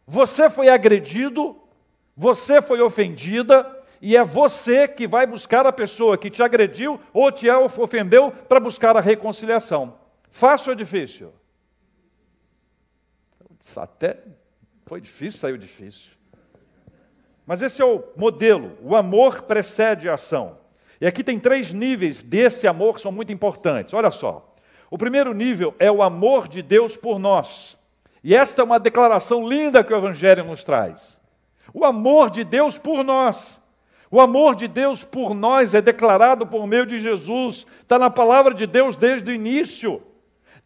Você 0.07 0.49
foi 0.49 0.69
agredido, 0.69 1.59
você 2.15 2.61
foi 2.61 2.81
ofendida, 2.81 3.83
e 4.01 4.15
é 4.15 4.23
você 4.23 4.87
que 4.87 5.07
vai 5.07 5.25
buscar 5.25 5.65
a 5.65 5.71
pessoa 5.71 6.17
que 6.17 6.29
te 6.29 6.43
agrediu 6.43 6.99
ou 7.13 7.31
te 7.31 7.49
ofendeu 7.49 8.31
para 8.31 8.59
buscar 8.59 8.95
a 8.95 9.01
reconciliação. 9.01 9.97
Fácil 10.29 10.71
ou 10.71 10.75
difícil? 10.75 11.33
Até 13.75 14.19
foi 14.85 15.01
difícil, 15.01 15.39
saiu 15.39 15.57
difícil. 15.57 16.11
Mas 17.45 17.61
esse 17.61 17.81
é 17.81 17.85
o 17.85 18.03
modelo. 18.15 18.77
O 18.81 18.95
amor 18.95 19.43
precede 19.43 20.09
a 20.09 20.15
ação. 20.15 20.57
E 20.99 21.05
aqui 21.05 21.23
tem 21.23 21.39
três 21.39 21.73
níveis 21.73 22.23
desse 22.23 22.67
amor 22.67 22.95
que 22.95 23.01
são 23.01 23.11
muito 23.11 23.31
importantes. 23.31 23.93
Olha 23.93 24.11
só. 24.11 24.53
O 24.89 24.97
primeiro 24.97 25.33
nível 25.33 25.75
é 25.79 25.91
o 25.91 26.01
amor 26.01 26.47
de 26.47 26.61
Deus 26.61 26.95
por 26.95 27.19
nós. 27.19 27.77
E 28.23 28.35
esta 28.35 28.61
é 28.61 28.65
uma 28.65 28.79
declaração 28.79 29.47
linda 29.47 29.83
que 29.83 29.93
o 29.93 29.97
Evangelho 29.97 30.43
nos 30.43 30.63
traz. 30.63 31.19
O 31.73 31.83
amor 31.83 32.29
de 32.29 32.43
Deus 32.43 32.77
por 32.77 33.03
nós. 33.03 33.61
O 34.15 34.21
amor 34.21 34.55
de 34.55 34.65
Deus 34.65 35.03
por 35.03 35.33
nós 35.33 35.73
é 35.73 35.81
declarado 35.81 36.47
por 36.47 36.65
meio 36.65 36.85
de 36.85 37.01
Jesus, 37.01 37.67
está 37.81 37.99
na 37.99 38.09
palavra 38.09 38.53
de 38.53 38.65
Deus 38.65 38.95
desde 38.95 39.29
o 39.29 39.35
início. 39.35 40.01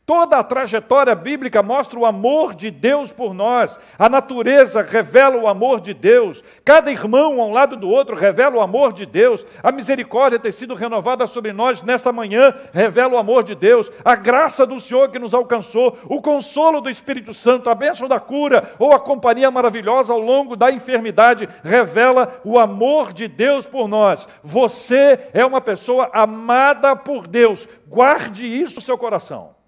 Toda 0.09 0.37
a 0.37 0.43
trajetória 0.43 1.13
bíblica 1.13 1.61
mostra 1.61 1.99
o 1.99 2.03
amor 2.03 2.55
de 2.55 2.71
Deus 2.71 3.11
por 3.11 3.31
nós. 3.31 3.79
A 3.95 4.09
natureza 4.09 4.81
revela 4.81 5.37
o 5.37 5.47
amor 5.47 5.79
de 5.79 5.93
Deus. 5.93 6.43
Cada 6.65 6.91
irmão 6.91 7.39
ao 7.39 7.51
lado 7.51 7.75
do 7.75 7.87
outro 7.87 8.15
revela 8.15 8.57
o 8.57 8.59
amor 8.59 8.91
de 8.91 9.05
Deus. 9.05 9.45
A 9.61 9.71
misericórdia 9.71 10.39
ter 10.39 10.51
sido 10.51 10.73
renovada 10.73 11.27
sobre 11.27 11.53
nós 11.53 11.83
nesta 11.83 12.11
manhã 12.11 12.55
revela 12.73 13.13
o 13.13 13.17
amor 13.19 13.43
de 13.43 13.53
Deus. 13.53 13.91
A 14.03 14.15
graça 14.15 14.65
do 14.65 14.81
Senhor 14.81 15.11
que 15.11 15.19
nos 15.19 15.31
alcançou, 15.31 15.95
o 16.05 16.19
consolo 16.19 16.81
do 16.81 16.89
Espírito 16.89 17.31
Santo, 17.31 17.69
a 17.69 17.75
bênção 17.75 18.07
da 18.07 18.19
cura 18.19 18.73
ou 18.79 18.91
a 18.91 18.99
companhia 18.99 19.51
maravilhosa 19.51 20.11
ao 20.11 20.19
longo 20.19 20.55
da 20.55 20.71
enfermidade 20.71 21.47
revela 21.63 22.41
o 22.43 22.57
amor 22.57 23.13
de 23.13 23.27
Deus 23.27 23.67
por 23.67 23.87
nós. 23.87 24.27
Você 24.43 25.29
é 25.35 25.45
uma 25.45 25.61
pessoa 25.61 26.09
amada 26.11 26.95
por 26.95 27.27
Deus. 27.27 27.67
Guarde 27.87 28.47
isso 28.47 28.77
no 28.77 28.81
seu 28.81 28.97
coração. 28.97 29.58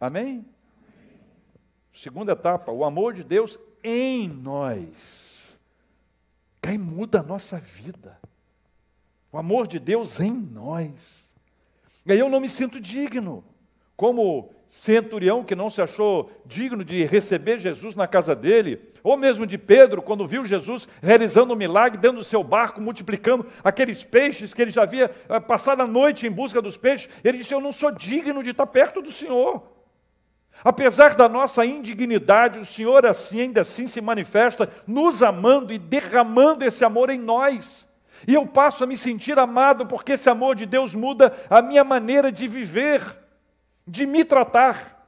Amém? 0.00 0.46
Segunda 1.92 2.32
etapa, 2.32 2.72
o 2.72 2.84
amor 2.84 3.12
de 3.12 3.22
Deus 3.22 3.58
em 3.84 4.26
nós. 4.28 4.88
Cai 6.62 6.78
muda 6.78 7.20
a 7.20 7.22
nossa 7.22 7.58
vida. 7.58 8.18
O 9.30 9.36
amor 9.36 9.66
de 9.66 9.78
Deus 9.78 10.18
em 10.18 10.32
nós. 10.32 11.28
E 12.06 12.12
aí 12.12 12.18
eu 12.18 12.30
não 12.30 12.40
me 12.40 12.48
sinto 12.48 12.80
digno, 12.80 13.44
como 13.94 14.50
centurião 14.68 15.44
que 15.44 15.54
não 15.54 15.68
se 15.68 15.82
achou 15.82 16.30
digno 16.46 16.82
de 16.82 17.04
receber 17.04 17.58
Jesus 17.58 17.94
na 17.94 18.06
casa 18.06 18.34
dele, 18.34 18.80
ou 19.02 19.16
mesmo 19.16 19.46
de 19.46 19.58
Pedro, 19.58 20.00
quando 20.00 20.26
viu 20.26 20.46
Jesus 20.46 20.88
realizando 21.02 21.52
um 21.52 21.56
milagre 21.56 21.98
dentro 21.98 22.18
do 22.18 22.24
seu 22.24 22.42
barco, 22.42 22.80
multiplicando 22.80 23.46
aqueles 23.62 24.02
peixes 24.02 24.54
que 24.54 24.62
ele 24.62 24.70
já 24.70 24.82
havia 24.82 25.10
eh, 25.28 25.40
passado 25.40 25.82
a 25.82 25.86
noite 25.86 26.26
em 26.26 26.30
busca 26.30 26.62
dos 26.62 26.76
peixes, 26.76 27.10
ele 27.22 27.38
disse: 27.38 27.52
Eu 27.52 27.60
não 27.60 27.72
sou 27.72 27.90
digno 27.90 28.42
de 28.42 28.50
estar 28.50 28.66
perto 28.66 29.02
do 29.02 29.10
Senhor. 29.10 29.79
Apesar 30.62 31.14
da 31.14 31.28
nossa 31.28 31.64
indignidade, 31.64 32.58
o 32.58 32.66
Senhor 32.66 33.06
assim 33.06 33.40
ainda 33.40 33.62
assim 33.62 33.86
se 33.86 34.00
manifesta, 34.00 34.70
nos 34.86 35.22
amando 35.22 35.72
e 35.72 35.78
derramando 35.78 36.64
esse 36.64 36.84
amor 36.84 37.10
em 37.10 37.18
nós. 37.18 37.86
E 38.28 38.34
eu 38.34 38.46
passo 38.46 38.84
a 38.84 38.86
me 38.86 38.98
sentir 38.98 39.38
amado 39.38 39.86
porque 39.86 40.12
esse 40.12 40.28
amor 40.28 40.54
de 40.54 40.66
Deus 40.66 40.94
muda 40.94 41.32
a 41.48 41.62
minha 41.62 41.82
maneira 41.82 42.30
de 42.30 42.46
viver, 42.46 43.02
de 43.86 44.06
me 44.06 44.24
tratar. 44.24 44.98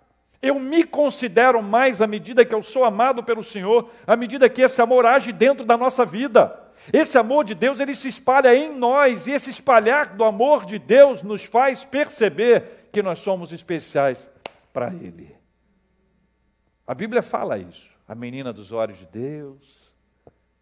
Eu 0.40 0.58
me 0.58 0.82
considero 0.82 1.62
mais 1.62 2.00
à 2.00 2.06
medida 2.06 2.44
que 2.44 2.54
eu 2.54 2.62
sou 2.62 2.84
amado 2.84 3.22
pelo 3.22 3.44
Senhor, 3.44 3.90
à 4.06 4.16
medida 4.16 4.48
que 4.48 4.62
esse 4.62 4.80
amor 4.80 5.04
age 5.04 5.30
dentro 5.30 5.64
da 5.64 5.76
nossa 5.76 6.04
vida. 6.04 6.58
Esse 6.92 7.16
amor 7.18 7.44
de 7.44 7.54
Deus, 7.54 7.78
ele 7.78 7.94
se 7.94 8.08
espalha 8.08 8.56
em 8.56 8.74
nós, 8.74 9.26
e 9.26 9.32
esse 9.32 9.50
espalhar 9.50 10.16
do 10.16 10.24
amor 10.24 10.64
de 10.64 10.78
Deus 10.78 11.22
nos 11.22 11.44
faz 11.44 11.84
perceber 11.84 12.88
que 12.90 13.02
nós 13.02 13.20
somos 13.20 13.52
especiais 13.52 14.30
para 14.72 14.88
Ele. 14.88 15.41
A 16.86 16.94
Bíblia 16.94 17.22
fala 17.22 17.58
isso. 17.58 17.90
A 18.08 18.14
menina 18.14 18.52
dos 18.52 18.72
olhos 18.72 18.98
de 18.98 19.06
Deus, 19.06 19.90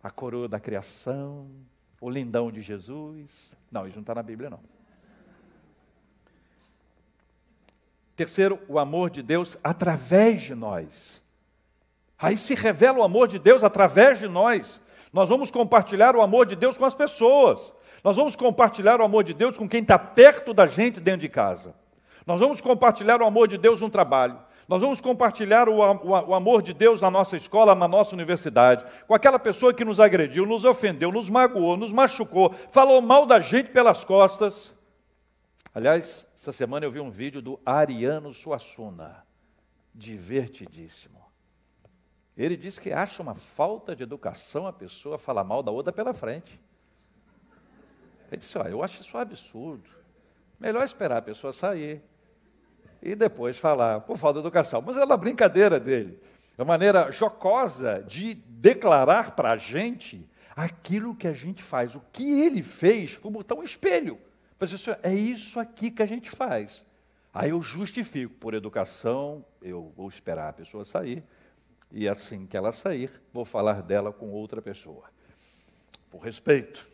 a 0.03 0.11
coroa 0.11 0.49
da 0.49 0.61
criação, 0.61 1.51
o 2.01 2.09
lindão 2.09 2.51
de 2.51 2.61
Jesus. 2.61 3.31
Não, 3.71 3.87
isso 3.87 3.97
não 3.97 4.03
está 4.03 4.15
na 4.15 4.23
Bíblia, 4.23 4.51
não. 4.51 4.61
Terceiro, 8.15 8.59
o 8.69 8.79
amor 8.79 9.09
de 9.11 9.23
Deus 9.23 9.57
através 9.65 10.43
de 10.43 10.55
nós. 10.55 11.23
Aí 12.19 12.37
se 12.37 12.55
revela 12.55 12.99
o 12.99 13.03
amor 13.03 13.27
de 13.27 13.39
Deus 13.39 13.65
através 13.65 14.19
de 14.19 14.29
nós. 14.29 14.81
Nós 15.11 15.29
vamos 15.29 15.51
compartilhar 15.51 16.15
o 16.15 16.21
amor 16.21 16.45
de 16.45 16.55
Deus 16.55 16.77
com 16.77 16.85
as 16.85 16.95
pessoas. 16.95 17.73
Nós 18.05 18.17
vamos 18.17 18.37
compartilhar 18.37 19.01
o 19.01 19.05
amor 19.05 19.25
de 19.25 19.33
Deus 19.33 19.57
com 19.57 19.69
quem 19.69 19.81
está 19.81 19.99
perto 19.99 20.53
da 20.53 20.67
gente 20.67 21.01
dentro 21.01 21.23
de 21.23 21.29
casa. 21.29 21.75
Nós 22.27 22.41
vamos 22.41 22.61
compartilhar 22.61 23.23
o 23.23 23.25
amor 23.25 23.49
de 23.49 23.57
Deus 23.57 23.81
no 23.81 23.91
trabalho. 23.91 24.39
Nós 24.71 24.81
vamos 24.81 25.01
compartilhar 25.01 25.69
o, 25.69 25.81
o, 25.81 26.29
o, 26.29 26.33
amor 26.33 26.63
de 26.63 26.73
Deus 26.73 27.01
na 27.01 27.11
nossa 27.11 27.37
escola, 27.37 27.75
na 27.75 27.89
nossa 27.89 28.15
universidade, 28.15 28.85
com 29.05 29.13
aquela 29.13 29.37
pessoa 29.37 29.75
que 29.75 29.85
nos 29.85 29.99
agrediu, 29.99 30.47
nos 30.47 30.65
ofendeu, 30.65 31.11
nos 31.11 31.29
magoou, 31.29 31.77
nos 31.77 31.91
machucou, 31.91 32.55
falou 32.71 33.03
mal 33.03 33.27
da 33.27 33.41
gente 33.41 33.73
pelas 33.73 34.05
costas. 34.05 34.73
Aliás, 35.75 36.25
essa 36.37 36.53
semana 36.53 36.87
eu 36.87 36.93
vi 36.93 37.01
um 37.01 37.11
vídeo 37.11 37.43
do 37.43 37.59
Ariano 37.67 38.33
Suassuna, 38.33 39.27
divertidíssimo. 39.93 41.21
Ele 42.37 42.57
diz 42.57 42.79
que 42.79 42.93
acha 42.93 43.25
uma 43.25 43.35
falta 43.35 43.97
de 43.97 44.05
educação 44.05 44.69
a 44.69 44.73
pessoa 44.73 45.19
falar 45.19 45.43
mal 45.43 45.65
da 45.65 45.73
outra 45.73 45.93
pela 45.93 46.15
frente. 46.15 46.61
Ele 48.31 48.37
disse: 48.37 48.57
Olha, 48.57 48.69
eu 48.69 48.85
acho 48.85 49.01
isso 49.01 49.17
um 49.17 49.21
absurdo. 49.21 49.91
Melhor 50.61 50.85
esperar 50.85 51.17
a 51.17 51.23
pessoa 51.23 51.53
sair, 51.53 52.05
e 53.03 53.15
depois 53.15 53.57
falar 53.57 54.01
por 54.01 54.17
falta 54.17 54.41
de 54.41 54.47
educação. 54.47 54.83
Mas 54.85 54.97
é 54.97 55.05
uma 55.05 55.17
brincadeira 55.17 55.81
dele. 55.81 56.21
É 56.57 56.63
uma 56.63 56.69
maneira 56.69 57.11
jocosa 57.11 58.05
de 58.07 58.35
declarar 58.35 59.33
para 59.33 59.53
a 59.53 59.57
gente 59.57 60.29
aquilo 60.55 61.15
que 61.15 61.27
a 61.27 61.33
gente 61.33 61.63
faz, 61.63 61.95
o 61.95 62.03
que 62.13 62.43
ele 62.43 62.63
fez, 62.63 63.17
como 63.17 63.39
botar 63.39 63.55
um 63.55 63.63
espelho. 63.63 64.19
Mas 64.59 64.71
isso, 64.71 64.91
é 65.03 65.15
isso 65.15 65.59
aqui 65.59 65.91
que 65.91 66.03
a 66.03 66.07
gente 66.07 66.29
faz. 66.29 66.85
Aí 67.33 67.51
eu 67.51 67.63
justifico, 67.63 68.35
por 68.35 68.55
educação, 68.55 69.45
eu 69.63 69.93
vou 69.97 70.09
esperar 70.09 70.49
a 70.49 70.53
pessoa 70.53 70.85
sair, 70.85 71.25
e 71.91 72.09
assim 72.09 72.47
que 72.47 72.57
ela 72.57 72.73
sair, 72.73 73.11
vou 73.33 73.45
falar 73.45 73.83
dela 73.83 74.13
com 74.13 74.31
outra 74.31 74.61
pessoa. 74.61 75.05
Por 76.11 76.19
respeito, 76.19 76.87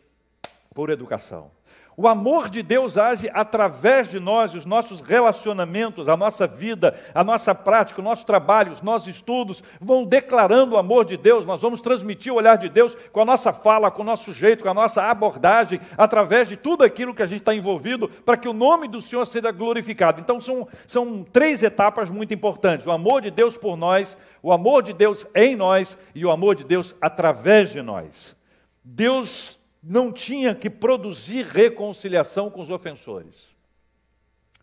por 0.73 0.89
educação. 0.89 1.51
O 1.99 2.07
amor 2.07 2.47
de 2.47 2.61
Deus 2.61 2.95
age 2.95 3.27
através 3.33 4.07
de 4.07 4.19
nós, 4.19 4.53
os 4.53 4.65
nossos 4.65 5.01
relacionamentos, 5.01 6.07
a 6.07 6.15
nossa 6.15 6.45
vida, 6.45 6.95
a 7.11 7.23
nossa 7.23 7.55
prática, 7.55 7.99
o 7.99 8.03
nosso 8.03 8.23
trabalho, 8.23 8.71
os 8.71 8.83
nossos 8.83 9.07
estudos 9.07 9.63
vão 9.81 10.05
declarando 10.05 10.75
o 10.75 10.77
amor 10.77 11.05
de 11.05 11.17
Deus. 11.17 11.43
Nós 11.43 11.59
vamos 11.59 11.81
transmitir 11.81 12.31
o 12.31 12.35
olhar 12.35 12.55
de 12.55 12.69
Deus 12.69 12.95
com 13.11 13.21
a 13.21 13.25
nossa 13.25 13.51
fala, 13.51 13.89
com 13.89 14.03
o 14.03 14.05
nosso 14.05 14.31
jeito, 14.31 14.63
com 14.63 14.69
a 14.69 14.75
nossa 14.75 15.01
abordagem, 15.09 15.79
através 15.97 16.47
de 16.47 16.55
tudo 16.55 16.83
aquilo 16.83 17.15
que 17.15 17.23
a 17.23 17.25
gente 17.25 17.39
está 17.39 17.55
envolvido, 17.55 18.07
para 18.07 18.37
que 18.37 18.47
o 18.47 18.53
nome 18.53 18.87
do 18.87 19.01
Senhor 19.01 19.25
seja 19.25 19.51
glorificado. 19.51 20.21
Então, 20.21 20.39
são, 20.39 20.67
são 20.85 21.23
três 21.23 21.63
etapas 21.63 22.11
muito 22.11 22.31
importantes: 22.31 22.85
o 22.85 22.91
amor 22.91 23.23
de 23.23 23.31
Deus 23.31 23.57
por 23.57 23.75
nós, 23.75 24.15
o 24.43 24.53
amor 24.53 24.83
de 24.83 24.93
Deus 24.93 25.25
em 25.33 25.55
nós 25.55 25.97
e 26.13 26.23
o 26.23 26.29
amor 26.29 26.53
de 26.53 26.63
Deus 26.63 26.93
através 27.01 27.71
de 27.71 27.81
nós. 27.81 28.37
Deus 28.83 29.56
não 29.89 30.11
tinha 30.11 30.53
que 30.53 30.69
produzir 30.69 31.45
reconciliação 31.45 32.49
com 32.49 32.61
os 32.61 32.69
ofensores. 32.69 33.55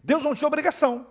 Deus 0.02 0.22
não 0.22 0.34
tinha 0.34 0.46
obrigação. 0.46 1.06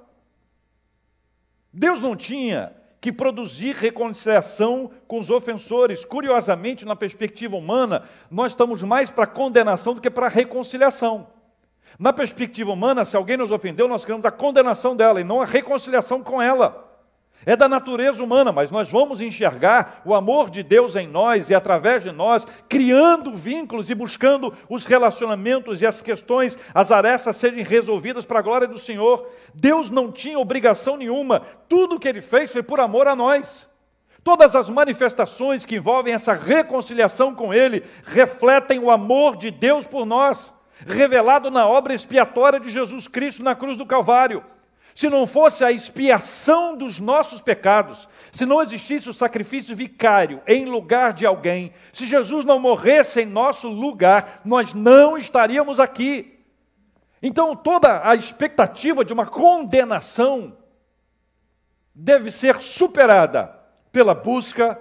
Deus 1.74 2.00
não 2.00 2.16
tinha 2.16 2.76
que 3.02 3.12
produzir 3.12 3.74
reconciliação 3.74 4.92
com 5.08 5.20
os 5.20 5.32
ofensores. 5.32 6.06
Curiosamente, 6.06 6.86
na 6.86 6.96
perspectiva 6.96 7.56
humana, 7.56 8.08
nós 8.30 8.52
estamos 8.52 8.84
mais 8.84 9.10
para 9.10 9.26
condenação 9.26 9.96
do 9.96 10.02
que 10.02 10.12
para 10.12 10.28
reconciliação. 10.28 11.28
Na 11.98 12.14
perspectiva 12.14 12.72
humana, 12.72 13.06
se 13.06 13.18
alguém 13.18 13.36
nos 13.36 13.50
ofendeu, 13.50 13.88
nós 13.88 14.06
queremos 14.06 14.26
a 14.26 14.32
condenação 14.32 14.96
dela 14.96 15.20
e 15.20 15.24
não 15.24 15.42
a 15.42 15.46
reconciliação 15.46 16.22
com 16.24 16.40
ela. 16.40 16.93
É 17.46 17.56
da 17.56 17.68
natureza 17.68 18.24
humana, 18.24 18.52
mas 18.52 18.72
nós 18.72 18.90
vamos 18.90 19.20
enxergar 19.20 20.02
o 20.06 20.16
amor 20.16 20.50
de 20.50 20.64
Deus 20.64 20.96
em 20.96 21.08
nós 21.08 21.50
e 21.50 21.56
através 21.56 22.04
de 22.04 22.12
nós, 22.12 22.48
criando 22.70 23.34
vínculos 23.34 23.90
e 23.90 23.96
buscando 23.96 24.54
os 24.70 24.86
relacionamentos 24.86 25.82
e 25.82 25.86
as 25.86 26.02
questões, 26.02 26.58
as 26.74 26.92
arestas 26.92 27.36
serem 27.36 27.64
resolvidas 27.64 28.26
para 28.26 28.40
a 28.40 28.42
glória 28.42 28.68
do 28.68 28.78
Senhor. 28.78 29.28
Deus 29.54 29.90
não 29.90 30.12
tinha 30.12 30.40
obrigação 30.40 30.96
nenhuma, 30.96 31.42
tudo 31.68 31.96
o 31.96 32.00
que 32.00 32.08
ele 32.08 32.22
fez 32.22 32.52
foi 32.52 32.64
por 32.64 32.80
amor 32.80 33.08
a 33.08 33.16
nós. 33.16 33.68
Todas 34.24 34.56
as 34.56 34.70
manifestações 34.70 35.66
que 35.66 35.76
envolvem 35.76 36.14
essa 36.14 36.34
reconciliação 36.34 37.36
com 37.36 37.54
Ele 37.54 37.84
refletem 38.06 38.80
o 38.80 38.90
amor 38.90 39.36
de 39.36 39.52
Deus 39.52 39.86
por 39.86 40.06
nós, 40.06 40.54
revelado 40.88 41.52
na 41.52 41.68
obra 41.68 41.94
expiatória 41.94 42.58
de 42.58 42.72
Jesus 42.72 43.06
Cristo 43.06 43.44
na 43.44 43.54
cruz 43.54 43.76
do 43.76 43.86
Calvário 43.86 44.42
se 44.96 45.10
não 45.10 45.26
fosse 45.26 45.64
a 45.64 45.72
expiação 45.72 46.76
dos 46.78 47.00
nossos 47.00 47.42
pecados, 47.42 48.08
se 48.32 48.46
não 48.46 48.62
existisse 48.62 49.10
o 49.10 49.14
sacrifício 49.14 49.76
vicário 49.76 50.42
em 50.48 50.66
lugar 50.66 51.14
de 51.14 51.26
alguém, 51.26 51.74
se 51.92 52.06
Jesus 52.06 52.46
não 52.46 52.60
morresse 52.60 53.22
em 53.22 53.26
nosso 53.26 53.68
lugar, 53.68 54.42
nós 54.46 54.74
não 54.74 55.18
estaríamos 55.18 55.80
aqui. 55.80 56.40
Então, 57.22 57.56
toda 57.56 58.08
a 58.08 58.16
expectativa 58.16 59.04
de 59.04 59.14
uma 59.14 59.26
condenação 59.26 60.58
deve 61.96 62.32
ser 62.32 62.60
superada 62.62 63.58
pela 63.92 64.14
busca 64.14 64.80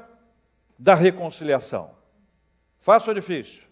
da 0.78 0.94
reconciliação. 0.94 1.90
Fácil 2.80 3.10
ou 3.10 3.14
difícil? 3.14 3.71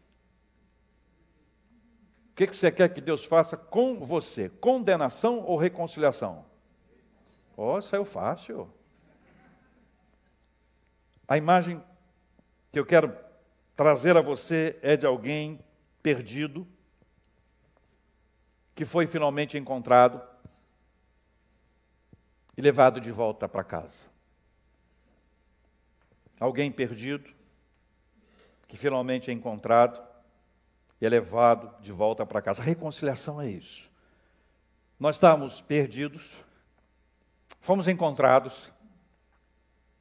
Que, 2.41 2.47
que 2.47 2.57
você 2.57 2.73
quer 2.73 2.89
que 2.89 3.03
Deus 3.03 3.23
faça 3.23 3.55
com 3.55 4.01
você? 4.01 4.49
Condenação 4.49 5.41
ou 5.41 5.59
reconciliação? 5.59 6.47
Oh, 7.55 7.83
saiu 7.83 8.03
fácil. 8.03 8.73
A 11.29 11.37
imagem 11.37 11.85
que 12.73 12.79
eu 12.79 12.87
quero 12.87 13.15
trazer 13.77 14.17
a 14.17 14.23
você 14.23 14.79
é 14.81 14.97
de 14.97 15.05
alguém 15.05 15.63
perdido, 16.03 16.67
que 18.75 18.87
foi 18.87 19.07
finalmente 19.07 19.59
encontrado 19.59 20.27
e 22.57 22.63
levado 22.63 23.03
de 23.03 23.11
volta 23.11 23.47
para 23.47 23.63
casa. 23.63 24.07
Alguém 26.41 26.73
perdido, 26.73 27.31
que 28.67 28.79
finalmente 28.79 29.31
é 29.31 29.35
encontrado 29.35 30.10
e 31.01 31.07
é 31.07 31.09
levado 31.09 31.71
de 31.81 31.93
volta 31.93 32.27
para 32.27 32.43
casa. 32.43 32.61
A 32.61 32.65
reconciliação 32.65 33.41
é 33.41 33.49
isso. 33.49 33.91
Nós 34.99 35.17
estávamos 35.17 35.61
perdidos, 35.61 36.31
fomos 37.61 37.89
encontrados, 37.89 38.73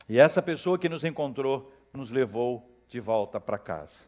e 0.10 0.20
essa 0.20 0.41
pessoa 0.41 0.77
que 0.77 0.89
nos 0.89 1.03
encontrou 1.03 1.72
nos 1.94 2.10
levou 2.10 2.70
de 2.88 3.00
volta 3.00 3.39
para 3.39 3.58
casa. 3.58 4.00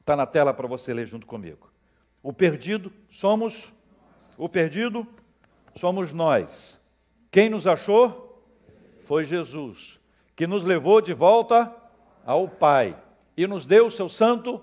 Está 0.00 0.16
na 0.16 0.26
tela 0.26 0.54
para 0.54 0.66
você 0.66 0.94
ler 0.94 1.06
junto 1.06 1.26
comigo. 1.26 1.70
O 2.22 2.32
perdido 2.32 2.92
somos, 3.10 3.72
o 4.38 4.48
perdido 4.48 5.06
somos 5.74 6.12
nós. 6.12 6.80
Quem 7.30 7.50
nos 7.50 7.66
achou 7.66 8.42
foi 9.00 9.24
Jesus, 9.24 9.98
que 10.34 10.46
nos 10.46 10.64
levou 10.64 11.00
de 11.00 11.12
volta 11.12 11.74
ao 12.24 12.48
Pai 12.48 12.96
e 13.36 13.46
nos 13.46 13.66
deu 13.66 13.88
o 13.88 13.90
seu 13.90 14.08
santo 14.08 14.62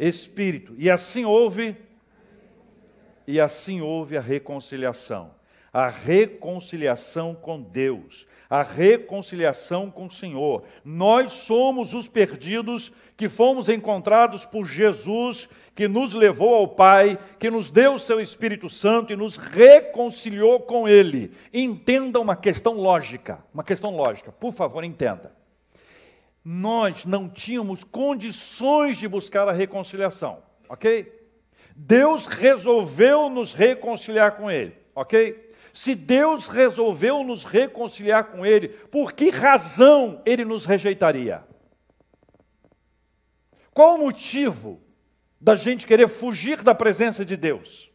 Espírito. 0.00 0.74
E 0.78 0.90
assim 0.90 1.26
houve 1.26 1.76
e 3.26 3.38
assim 3.38 3.80
houve 3.80 4.16
a 4.16 4.20
reconciliação. 4.20 5.30
A 5.72 5.86
reconciliação 5.86 7.32
com 7.32 7.60
Deus, 7.60 8.26
a 8.48 8.60
reconciliação 8.60 9.88
com 9.88 10.06
o 10.06 10.10
Senhor. 10.10 10.64
Nós 10.84 11.32
somos 11.32 11.94
os 11.94 12.08
perdidos 12.08 12.90
que 13.16 13.28
fomos 13.28 13.68
encontrados 13.68 14.44
por 14.44 14.64
Jesus, 14.66 15.48
que 15.76 15.86
nos 15.86 16.12
levou 16.12 16.56
ao 16.56 16.66
Pai, 16.66 17.16
que 17.38 17.48
nos 17.48 17.70
deu 17.70 17.92
o 17.92 18.00
seu 18.00 18.20
Espírito 18.20 18.68
Santo 18.68 19.12
e 19.12 19.16
nos 19.16 19.36
reconciliou 19.36 20.58
com 20.58 20.88
Ele. 20.88 21.30
Entenda 21.54 22.18
uma 22.18 22.34
questão 22.34 22.72
lógica, 22.72 23.38
uma 23.54 23.62
questão 23.62 23.94
lógica, 23.94 24.32
por 24.32 24.52
favor, 24.52 24.82
entenda 24.82 25.39
nós 26.44 27.04
não 27.04 27.28
tínhamos 27.28 27.84
condições 27.84 28.96
de 28.96 29.06
buscar 29.06 29.48
a 29.48 29.52
reconciliação, 29.52 30.42
ok? 30.68 31.20
Deus 31.76 32.26
resolveu 32.26 33.28
nos 33.28 33.52
reconciliar 33.52 34.36
com 34.36 34.50
Ele, 34.50 34.76
ok? 34.94 35.50
Se 35.72 35.94
Deus 35.94 36.48
resolveu 36.48 37.22
nos 37.22 37.44
reconciliar 37.44 38.24
com 38.24 38.44
Ele, 38.44 38.68
por 38.68 39.12
que 39.12 39.30
razão 39.30 40.20
Ele 40.24 40.44
nos 40.44 40.64
rejeitaria? 40.64 41.44
Qual 43.72 43.94
o 43.94 43.98
motivo 43.98 44.80
da 45.40 45.54
gente 45.54 45.86
querer 45.86 46.08
fugir 46.08 46.62
da 46.62 46.74
presença 46.74 47.24
de 47.24 47.36
Deus? 47.36 47.90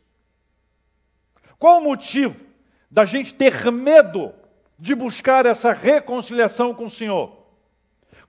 Qual 1.60 1.80
o 1.80 1.84
motivo 1.84 2.40
da 2.90 3.06
gente 3.06 3.34
ter 3.34 3.72
medo 3.72 4.34
de 4.80 4.96
buscar 4.96 5.46
essa 5.46 5.74
reconciliação 5.74 6.74
com 6.74 6.86
o 6.86 6.90
Senhor? 6.90 7.45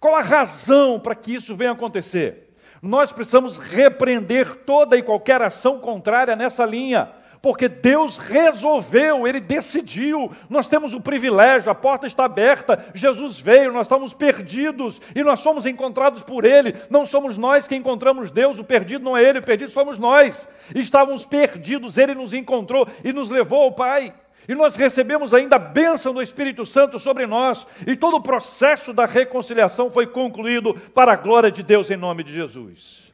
Qual 0.06 0.14
a 0.14 0.22
razão 0.22 1.00
para 1.00 1.16
que 1.16 1.34
isso 1.34 1.56
venha 1.56 1.72
acontecer? 1.72 2.52
Nós 2.80 3.10
precisamos 3.10 3.56
repreender 3.56 4.54
toda 4.58 4.96
e 4.96 5.02
qualquer 5.02 5.42
ação 5.42 5.80
contrária 5.80 6.36
nessa 6.36 6.64
linha, 6.64 7.10
porque 7.42 7.68
Deus 7.68 8.16
resolveu, 8.16 9.26
Ele 9.26 9.40
decidiu, 9.40 10.30
nós 10.48 10.68
temos 10.68 10.94
o 10.94 11.00
privilégio, 11.00 11.72
a 11.72 11.74
porta 11.74 12.06
está 12.06 12.24
aberta, 12.24 12.86
Jesus 12.94 13.40
veio, 13.40 13.72
nós 13.72 13.86
estamos 13.86 14.14
perdidos 14.14 15.00
e 15.12 15.24
nós 15.24 15.40
somos 15.40 15.66
encontrados 15.66 16.22
por 16.22 16.44
Ele, 16.44 16.72
não 16.88 17.04
somos 17.04 17.36
nós 17.36 17.66
que 17.66 17.74
encontramos 17.74 18.30
Deus, 18.30 18.60
o 18.60 18.64
perdido 18.64 19.04
não 19.04 19.16
é 19.16 19.24
Ele, 19.24 19.40
o 19.40 19.42
perdido 19.42 19.72
somos 19.72 19.98
nós, 19.98 20.48
estávamos 20.72 21.26
perdidos, 21.26 21.98
Ele 21.98 22.14
nos 22.14 22.32
encontrou 22.32 22.86
e 23.02 23.12
nos 23.12 23.28
levou 23.28 23.60
ao 23.60 23.72
Pai. 23.72 24.14
E 24.48 24.54
nós 24.54 24.76
recebemos 24.76 25.34
ainda 25.34 25.56
a 25.56 25.58
bênção 25.58 26.14
do 26.14 26.22
Espírito 26.22 26.64
Santo 26.64 26.98
sobre 26.98 27.26
nós, 27.26 27.66
e 27.86 27.96
todo 27.96 28.16
o 28.16 28.22
processo 28.22 28.92
da 28.92 29.04
reconciliação 29.04 29.90
foi 29.90 30.06
concluído 30.06 30.74
para 30.94 31.12
a 31.12 31.16
glória 31.16 31.50
de 31.50 31.62
Deus 31.62 31.90
em 31.90 31.96
nome 31.96 32.22
de 32.22 32.32
Jesus. 32.32 33.12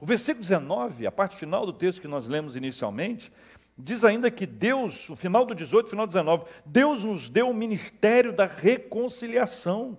O 0.00 0.06
versículo 0.06 0.42
19, 0.42 1.06
a 1.06 1.12
parte 1.12 1.36
final 1.36 1.66
do 1.66 1.72
texto 1.72 2.00
que 2.00 2.08
nós 2.08 2.26
lemos 2.26 2.56
inicialmente, 2.56 3.30
diz 3.76 4.04
ainda 4.04 4.30
que 4.30 4.46
Deus, 4.46 5.08
o 5.08 5.16
final 5.16 5.44
do 5.44 5.54
18, 5.54 5.90
final 5.90 6.06
do 6.06 6.10
19, 6.10 6.44
Deus 6.64 7.02
nos 7.02 7.28
deu 7.28 7.50
o 7.50 7.54
ministério 7.54 8.32
da 8.32 8.46
reconciliação 8.46 9.98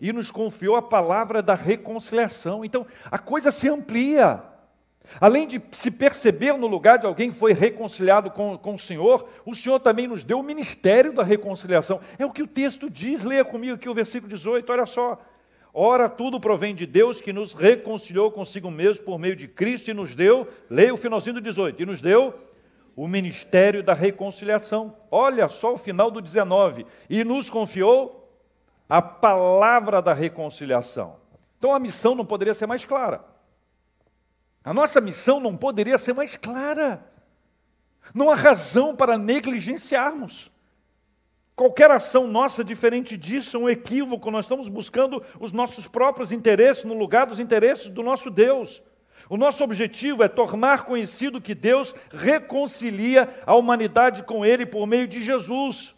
e 0.00 0.12
nos 0.12 0.30
confiou 0.30 0.76
a 0.76 0.82
palavra 0.82 1.42
da 1.42 1.54
reconciliação. 1.54 2.64
Então, 2.64 2.86
a 3.10 3.18
coisa 3.18 3.50
se 3.50 3.68
amplia. 3.68 4.42
Além 5.20 5.46
de 5.46 5.62
se 5.72 5.90
perceber 5.90 6.52
no 6.54 6.66
lugar 6.66 6.98
de 6.98 7.06
alguém 7.06 7.30
que 7.30 7.38
foi 7.38 7.52
reconciliado 7.52 8.30
com, 8.30 8.58
com 8.58 8.74
o 8.74 8.78
Senhor, 8.78 9.28
o 9.44 9.54
Senhor 9.54 9.78
também 9.80 10.06
nos 10.06 10.24
deu 10.24 10.40
o 10.40 10.42
ministério 10.42 11.12
da 11.12 11.22
reconciliação. 11.22 12.00
É 12.18 12.26
o 12.26 12.30
que 12.30 12.42
o 12.42 12.46
texto 12.46 12.90
diz, 12.90 13.24
leia 13.24 13.44
comigo 13.44 13.74
aqui 13.74 13.88
o 13.88 13.94
versículo 13.94 14.28
18, 14.28 14.70
olha 14.70 14.86
só. 14.86 15.18
Ora, 15.72 16.08
tudo 16.08 16.40
provém 16.40 16.74
de 16.74 16.86
Deus 16.86 17.20
que 17.20 17.32
nos 17.32 17.52
reconciliou 17.52 18.30
consigo 18.30 18.70
mesmo 18.70 19.04
por 19.04 19.18
meio 19.18 19.36
de 19.36 19.46
Cristo 19.46 19.90
e 19.90 19.94
nos 19.94 20.14
deu, 20.14 20.48
leia 20.70 20.94
o 20.94 20.96
finalzinho 20.96 21.34
do 21.34 21.40
18, 21.40 21.82
e 21.82 21.86
nos 21.86 22.00
deu 22.00 22.32
o 22.96 23.06
ministério 23.06 23.82
da 23.82 23.92
reconciliação. 23.92 24.96
Olha 25.10 25.48
só 25.48 25.74
o 25.74 25.78
final 25.78 26.10
do 26.10 26.22
19, 26.22 26.86
e 27.10 27.22
nos 27.24 27.50
confiou 27.50 28.26
a 28.88 29.02
palavra 29.02 30.00
da 30.00 30.14
reconciliação. 30.14 31.16
Então 31.58 31.74
a 31.74 31.78
missão 31.78 32.14
não 32.14 32.24
poderia 32.24 32.54
ser 32.54 32.66
mais 32.66 32.84
clara. 32.84 33.35
A 34.66 34.74
nossa 34.74 35.00
missão 35.00 35.38
não 35.38 35.56
poderia 35.56 35.96
ser 35.96 36.12
mais 36.12 36.36
clara. 36.36 37.00
Não 38.12 38.28
há 38.28 38.34
razão 38.34 38.96
para 38.96 39.16
negligenciarmos. 39.16 40.50
Qualquer 41.54 41.88
ação 41.92 42.26
nossa 42.26 42.64
diferente 42.64 43.16
disso 43.16 43.56
é 43.56 43.60
um 43.60 43.70
equívoco, 43.70 44.28
nós 44.28 44.44
estamos 44.44 44.68
buscando 44.68 45.22
os 45.38 45.52
nossos 45.52 45.86
próprios 45.86 46.32
interesses 46.32 46.82
no 46.82 46.98
lugar 46.98 47.26
dos 47.26 47.38
interesses 47.38 47.88
do 47.90 48.02
nosso 48.02 48.28
Deus. 48.28 48.82
O 49.30 49.36
nosso 49.36 49.62
objetivo 49.62 50.24
é 50.24 50.28
tornar 50.28 50.84
conhecido 50.84 51.40
que 51.40 51.54
Deus 51.54 51.94
reconcilia 52.10 53.32
a 53.46 53.54
humanidade 53.54 54.24
com 54.24 54.44
Ele 54.44 54.66
por 54.66 54.84
meio 54.84 55.06
de 55.06 55.22
Jesus. 55.22 55.94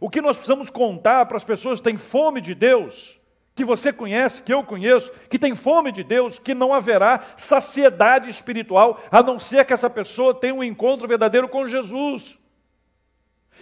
O 0.00 0.08
que 0.08 0.22
nós 0.22 0.36
precisamos 0.36 0.70
contar 0.70 1.26
para 1.26 1.36
as 1.36 1.44
pessoas 1.44 1.80
que 1.80 1.84
têm 1.84 1.98
fome 1.98 2.40
de 2.40 2.54
Deus, 2.54 3.20
que 3.54 3.64
você 3.64 3.92
conhece, 3.92 4.42
que 4.42 4.52
eu 4.52 4.64
conheço, 4.64 5.12
que 5.30 5.38
tem 5.38 5.54
fome 5.54 5.92
de 5.92 6.02
Deus, 6.02 6.38
que 6.38 6.54
não 6.54 6.74
haverá 6.74 7.20
saciedade 7.36 8.28
espiritual, 8.28 9.00
a 9.10 9.22
não 9.22 9.38
ser 9.38 9.64
que 9.64 9.72
essa 9.72 9.88
pessoa 9.88 10.34
tenha 10.34 10.54
um 10.54 10.64
encontro 10.64 11.06
verdadeiro 11.06 11.48
com 11.48 11.68
Jesus. 11.68 12.36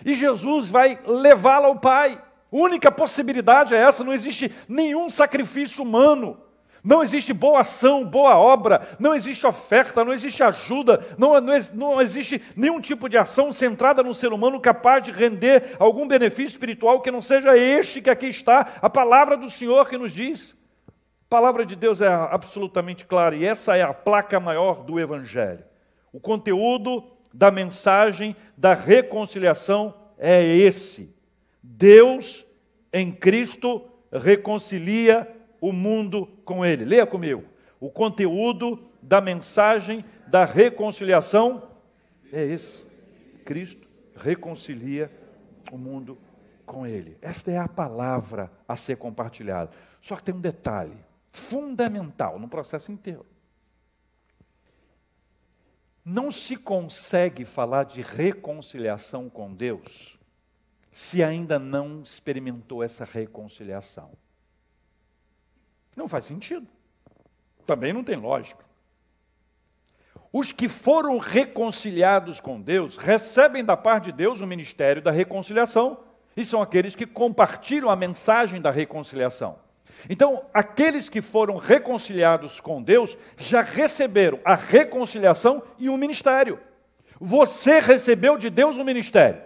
E 0.05 0.15
Jesus 0.15 0.69
vai 0.69 0.99
levá-la 1.07 1.69
ao 1.69 1.79
Pai. 1.79 2.23
Única 2.51 2.91
possibilidade 2.91 3.75
é 3.75 3.79
essa, 3.79 4.03
não 4.03 4.15
existe 4.15 4.51
nenhum 4.67 5.11
sacrifício 5.11 5.83
humano. 5.83 6.41
Não 6.85 7.01
existe 7.01 7.33
boa 7.33 7.61
ação, 7.61 8.05
boa 8.05 8.37
obra, 8.37 8.89
não 8.99 9.15
existe 9.15 9.47
oferta, 9.47 10.05
não 10.05 10.13
existe 10.13 10.43
ajuda, 10.43 11.07
não, 11.17 11.41
não, 11.41 11.55
não, 11.75 12.03
existe 12.03 12.43
nenhum 12.57 12.81
tipo 12.81 13.09
de 13.09 13.17
ação 13.17 13.53
centrada 13.53 14.03
no 14.03 14.15
ser 14.15 14.33
humano 14.33 14.59
capaz 14.59 15.05
de 15.05 15.13
render 15.13 15.77
algum 15.79 16.09
benefício 16.09 16.55
espiritual 16.55 17.01
que 17.01 17.11
não 17.11 17.23
seja 17.23 17.57
este 17.57 18.03
que 18.03 18.11
aqui 18.11 18.27
está, 18.27 18.73
a 18.83 18.91
palavra 18.91 19.37
do 19.37 19.49
Senhor 19.49 19.89
que 19.89 19.97
nos 19.97 20.11
diz. 20.11 20.57
A 20.89 21.31
palavra 21.31 21.65
de 21.65 21.77
Deus 21.77 22.01
é 22.01 22.09
absolutamente 22.09 23.07
clara 23.07 23.37
e 23.37 23.45
essa 23.45 23.77
é 23.77 23.83
a 23.83 23.95
placa 23.95 24.41
maior 24.41 24.83
do 24.83 24.99
Evangelho. 24.99 25.65
O 26.13 26.19
conteúdo 26.19 27.05
da 27.33 27.51
mensagem 27.53 28.35
da 28.57 28.75
reconciliação 28.75 29.95
é 30.19 30.45
esse: 30.45 31.15
Deus 31.63 32.45
em 32.93 33.13
Cristo 33.13 33.89
reconcilia 34.13 35.29
o 35.63 35.73
mundo 35.73 36.27
com 36.45 36.67
Ele. 36.67 36.85
Leia 36.85 37.07
comigo. 37.07 37.45
O 37.81 37.89
conteúdo 37.89 38.91
da 39.01 39.21
mensagem 39.21 40.05
da 40.27 40.45
reconciliação 40.45 41.71
é 42.33 42.45
esse: 42.45 42.85
Cristo 43.45 43.89
reconcilia 44.17 45.11
o 45.71 45.79
mundo 45.79 46.19
com 46.67 46.85
Ele. 46.85 47.17
Esta 47.23 47.53
é 47.53 47.59
a 47.59 47.69
palavra 47.69 48.51
a 48.67 48.75
ser 48.75 48.97
compartilhada. 48.97 49.71
Só 50.01 50.17
que 50.17 50.25
tem 50.25 50.35
um 50.35 50.41
detalhe 50.41 50.97
fundamental 51.31 52.39
no 52.41 52.49
processo 52.49 52.91
inteiro. 52.91 53.25
Não 56.05 56.33
se 56.33 56.57
consegue 56.57 57.45
falar 57.45 57.85
de 57.85 58.03
reconciliação 58.03 59.31
com 59.31 59.55
Deus 59.55 60.19
se 60.91 61.23
ainda 61.23 61.59
não 61.59 62.03
experimentou 62.03 62.83
essa 62.83 63.05
reconciliação. 63.05 64.11
Não 65.97 66.09
faz 66.09 66.25
sentido. 66.25 66.67
Também 67.67 67.93
não 67.93 68.03
tem 68.03 68.17
lógica. 68.17 68.65
Os 70.33 70.51
que 70.51 70.67
foram 70.67 71.19
reconciliados 71.19 72.41
com 72.41 72.61
Deus 72.61 72.97
recebem 72.97 73.63
da 73.65 73.77
parte 73.77 74.05
de 74.05 74.13
Deus 74.13 74.41
o 74.41 74.47
ministério 74.47 75.03
da 75.03 75.11
reconciliação 75.11 75.99
e 76.35 76.45
são 76.45 76.63
aqueles 76.63 76.95
que 76.95 77.07
compartilham 77.07 77.91
a 77.91 77.97
mensagem 77.97 78.61
da 78.61 78.71
reconciliação. 78.71 79.59
Então, 80.09 80.45
aqueles 80.53 81.09
que 81.09 81.21
foram 81.21 81.57
reconciliados 81.59 82.61
com 82.61 82.83
Deus 82.83 83.17
já 83.37 83.61
receberam 83.61 84.41
a 84.45 84.55
reconciliação 84.55 85.63
e 85.79 85.91
um 85.91 85.99
ministério. 85.99 86.59
Você 87.21 87.79
recebeu 87.79 88.39
de 88.39 88.49
Deus 88.49 88.77
um 88.77 88.85
ministério. 88.85 89.43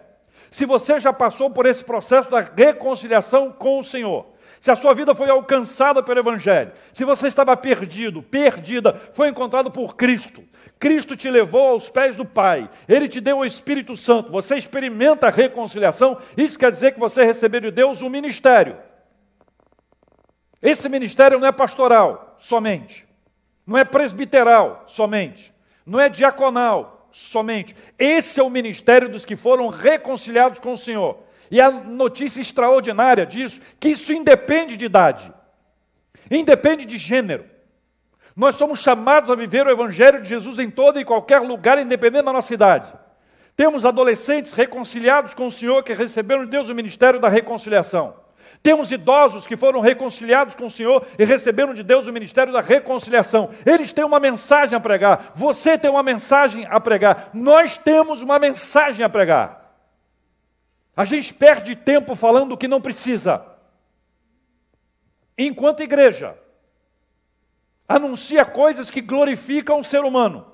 Se 0.51 0.65
você 0.65 0.99
já 1.01 1.13
passou 1.13 1.51
por 1.51 1.67
esse 1.67 1.85
processo 1.85 2.31
da 2.31 2.41
reconciliação 2.41 3.51
com 3.53 3.81
o 3.81 3.85
Senhor, 3.85 4.27
se 4.67 4.71
a 4.73 4.75
sua 4.75 4.93
vida 4.95 5.15
foi 5.15 5.31
alcançada 5.31 6.03
pelo 6.03 6.19
Evangelho, 6.19 6.73
se 6.93 7.05
você 7.05 7.29
estava 7.29 7.57
perdido, 7.57 8.21
perdida, 8.21 9.01
foi 9.13 9.29
encontrado 9.29 9.71
por 9.71 9.95
Cristo, 9.95 10.43
Cristo 10.77 11.17
te 11.17 11.31
levou 11.31 11.69
aos 11.69 11.89
pés 11.89 12.17
do 12.17 12.25
Pai, 12.25 12.69
Ele 12.89 13.07
te 13.07 13.21
deu 13.21 13.39
o 13.39 13.45
Espírito 13.45 13.97
Santo, 13.97 14.33
você 14.33 14.57
experimenta 14.57 15.29
a 15.29 15.31
reconciliação, 15.31 16.19
isso 16.37 16.59
quer 16.59 16.73
dizer 16.73 16.95
que 16.95 16.99
você 16.99 17.25
recebeu 17.25 17.61
de 17.61 17.71
Deus 17.71 18.03
um 18.03 18.09
ministério. 18.09 18.77
Esse 20.61 20.89
ministério 20.89 21.39
não 21.39 21.47
é 21.47 21.53
pastoral 21.53 22.35
somente, 22.37 23.07
não 23.65 23.79
é 23.79 23.85
presbiteral 23.85 24.83
somente, 24.89 25.55
não 25.87 26.01
é 26.01 26.09
diaconal 26.09 27.09
somente. 27.13 27.77
Esse 27.97 28.41
é 28.41 28.43
o 28.43 28.51
ministério 28.51 29.09
dos 29.09 29.25
que 29.25 29.37
foram 29.37 29.69
reconciliados 29.69 30.59
com 30.59 30.73
o 30.73 30.79
Senhor. 30.79 31.25
E 31.51 31.61
a 31.61 31.71
notícia 31.71 32.41
extraordinária 32.41 33.25
disso, 33.25 33.61
que 33.79 33.91
isso 33.91 34.13
independe 34.13 34.77
de 34.77 34.85
idade, 34.85 35.33
independe 36.31 36.85
de 36.85 36.99
gênero. 36.99 37.45
Nós 38.35 38.57
somos 38.57 38.81
chamados 38.81 39.31
a 39.31 39.35
viver 39.35 39.67
o 39.67 39.71
Evangelho 39.71 40.21
de 40.21 40.29
Jesus 40.29 40.59
em 40.59 40.69
todo 40.69 41.01
e 41.01 41.05
qualquer 41.05 41.41
lugar, 41.41 41.79
independente 41.79 42.25
da 42.25 42.33
nossa 42.33 42.53
idade. 42.53 42.93
Temos 43.57 43.87
adolescentes 43.87 44.53
reconciliados 44.53 45.33
com 45.33 45.47
o 45.47 45.53
Senhor 45.53 45.83
que 45.83 45.95
receberam 45.95 46.45
de 46.45 46.51
Deus 46.51 46.69
o 46.69 46.75
ministério 46.75 47.19
da 47.19 47.31
reconciliação. 47.31 48.15
Temos 48.63 48.93
idosos 48.93 49.47
que 49.47 49.57
foram 49.57 49.81
reconciliados 49.81 50.55
com 50.55 50.67
o 50.67 50.71
Senhor 50.71 51.07
e 51.19 51.25
receberam 51.25 51.73
de 51.73 51.83
Deus 51.83 52.07
o 52.07 52.13
ministério 52.13 52.53
da 52.53 52.61
reconciliação. 52.61 53.51
Eles 53.65 53.93
têm 53.93 54.05
uma 54.05 54.21
mensagem 54.21 54.77
a 54.77 54.81
pregar. 54.81 55.33
Você 55.35 55.79
tem 55.79 55.91
uma 55.91 56.03
mensagem 56.03 56.67
a 56.69 56.79
pregar. 56.79 57.31
Nós 57.33 57.79
temos 57.79 58.21
uma 58.21 58.39
mensagem 58.39 59.05
a 59.05 59.09
pregar. 59.09 59.66
A 60.97 61.05
gente 61.05 61.35
perde 61.35 61.77
tempo 61.77 62.17
falando 62.17 62.53
o 62.53 62.57
que 62.57 62.67
não 62.67 62.81
precisa. 62.81 63.45
Enquanto 65.37 65.83
igreja, 65.83 66.39
anuncia 67.87 68.45
coisas 68.45 68.91
que 68.91 69.03
glorificam 69.03 69.81
o 69.81 69.85
ser 69.85 70.03
humano. 70.03 70.47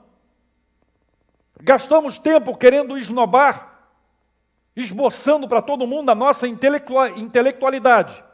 Gastamos 1.61 2.19
tempo 2.19 2.57
querendo 2.57 2.99
esnobar 2.99 3.73
esboçando 4.75 5.47
para 5.47 5.63
todo 5.63 5.87
mundo 5.87 6.11
a 6.11 6.15
nossa 6.15 6.49
intelectualidade, 6.49 8.25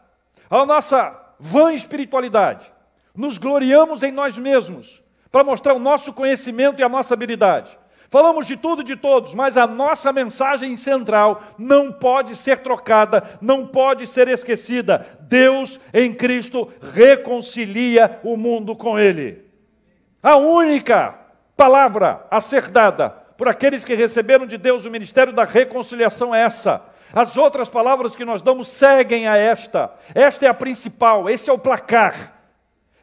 a 0.49 0.65
nossa 0.65 1.35
vã 1.39 1.73
espiritualidade. 1.73 2.73
Nos 3.15 3.39
gloriamos 3.39 4.03
em 4.03 4.13
nós 4.13 4.39
mesmos 4.39 5.03
para 5.31 5.45
mostrar 5.45 5.75
o 5.75 5.81
nosso 5.81 6.13
conhecimento 6.13 6.81
e 6.81 6.83
a 6.83 6.89
nossa 6.89 7.15
habilidade. 7.15 7.77
Falamos 8.11 8.47
de 8.47 8.57
tudo 8.57 8.81
e 8.81 8.85
de 8.85 8.97
todos, 8.97 9.35
mas 9.35 9.57
a 9.57 9.67
nossa 9.67 10.13
mensagem 10.13 10.77
central 10.79 11.43
não 11.59 11.93
pode 11.93 12.37
ser 12.37 12.59
trocada, 12.59 13.39
não 13.41 13.67
pode 13.67 14.07
ser 14.07 14.29
esquecida. 14.29 15.07
Deus 15.21 15.79
em 15.93 16.15
Cristo 16.15 16.73
reconcilia 16.95 18.19
o 18.25 18.37
mundo 18.37 18.75
com 18.75 18.99
Ele. 18.99 19.45
A 20.23 20.37
única 20.37 21.19
palavra 21.55 22.27
a 22.31 22.41
ser 22.41 22.71
dada 22.71 23.11
por 23.37 23.47
aqueles 23.47 23.85
que 23.85 23.95
receberam 23.95 24.47
de 24.47 24.57
Deus 24.57 24.87
o 24.87 24.91
ministério 24.91 25.33
da 25.33 25.45
reconciliação 25.45 26.35
é 26.35 26.43
essa. 26.43 26.83
As 27.13 27.37
outras 27.37 27.69
palavras 27.69 28.17
que 28.17 28.25
nós 28.25 28.41
damos 28.41 28.69
seguem 28.69 29.29
a 29.29 29.37
esta. 29.37 29.93
Esta 30.15 30.47
é 30.47 30.49
a 30.49 30.55
principal, 30.55 31.29
esse 31.29 31.49
é 31.49 31.53
o 31.53 31.59
placar. 31.59 32.38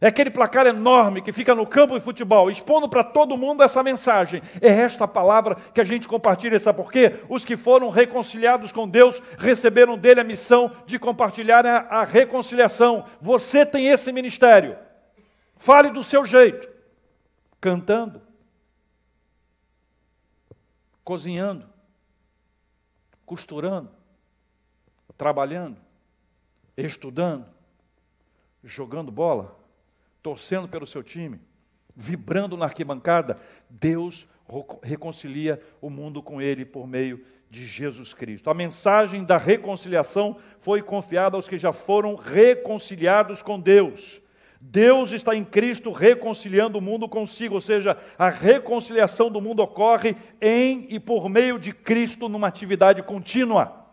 É 0.01 0.07
aquele 0.07 0.29
placar 0.29 0.67
enorme 0.67 1.21
que 1.21 1.31
fica 1.31 1.55
no 1.55 1.65
campo 1.65 1.97
de 1.97 2.03
futebol, 2.03 2.51
expondo 2.51 2.89
para 2.89 3.03
todo 3.03 3.37
mundo 3.37 3.63
essa 3.63 3.81
mensagem. 3.81 4.41
É 4.61 4.67
esta 4.67 5.07
palavra 5.07 5.55
que 5.55 5.79
a 5.79 5.85
gente 5.85 6.07
compartilha, 6.07 6.59
sabe 6.59 6.81
por 6.81 6.91
quê? 6.91 7.21
Os 7.29 7.45
que 7.45 7.55
foram 7.55 7.89
reconciliados 7.89 8.73
com 8.73 8.87
Deus 8.87 9.21
receberam 9.37 9.97
dele 9.97 10.19
a 10.19 10.23
missão 10.23 10.71
de 10.85 10.99
compartilhar 10.99 11.65
a, 11.65 11.77
a 12.01 12.03
reconciliação. 12.03 13.05
Você 13.21 13.65
tem 13.65 13.87
esse 13.87 14.11
ministério. 14.11 14.77
Fale 15.55 15.89
do 15.89 16.03
seu 16.03 16.25
jeito, 16.25 16.67
cantando, 17.61 18.21
cozinhando, 21.05 21.65
costurando, 23.25 23.89
trabalhando, 25.17 25.77
estudando, 26.75 27.45
jogando 28.61 29.09
bola, 29.09 29.64
torcendo 30.25 30.67
pelo 30.67 30.87
seu 30.87 31.03
time, 31.03 31.39
vibrando 31.95 32.57
na 32.57 32.65
arquibancada, 32.65 33.37
Deus 33.69 34.27
reconcilia 34.81 35.61
o 35.79 35.87
mundo 35.87 36.23
com 36.23 36.41
ele 36.41 36.65
por 36.65 36.87
meio 36.87 37.23
de 37.47 37.63
Jesus 37.63 38.11
Cristo. 38.11 38.49
A 38.49 38.53
mensagem 38.55 39.23
da 39.23 39.37
reconciliação 39.37 40.35
foi 40.61 40.81
confiada 40.81 41.35
aos 41.35 41.47
que 41.47 41.59
já 41.59 41.71
foram 41.71 42.15
reconciliados 42.15 43.43
com 43.43 43.59
Deus. 43.59 44.19
Deus 44.59 45.11
está 45.11 45.35
em 45.35 45.45
Cristo 45.45 45.91
reconciliando 45.91 46.79
o 46.79 46.81
mundo 46.81 47.07
consigo, 47.07 47.53
ou 47.53 47.61
seja, 47.61 47.95
a 48.17 48.27
reconciliação 48.27 49.29
do 49.29 49.39
mundo 49.39 49.61
ocorre 49.61 50.15
em 50.41 50.87
e 50.89 50.99
por 50.99 51.29
meio 51.29 51.59
de 51.59 51.71
Cristo 51.71 52.27
numa 52.27 52.47
atividade 52.47 53.03
contínua. 53.03 53.84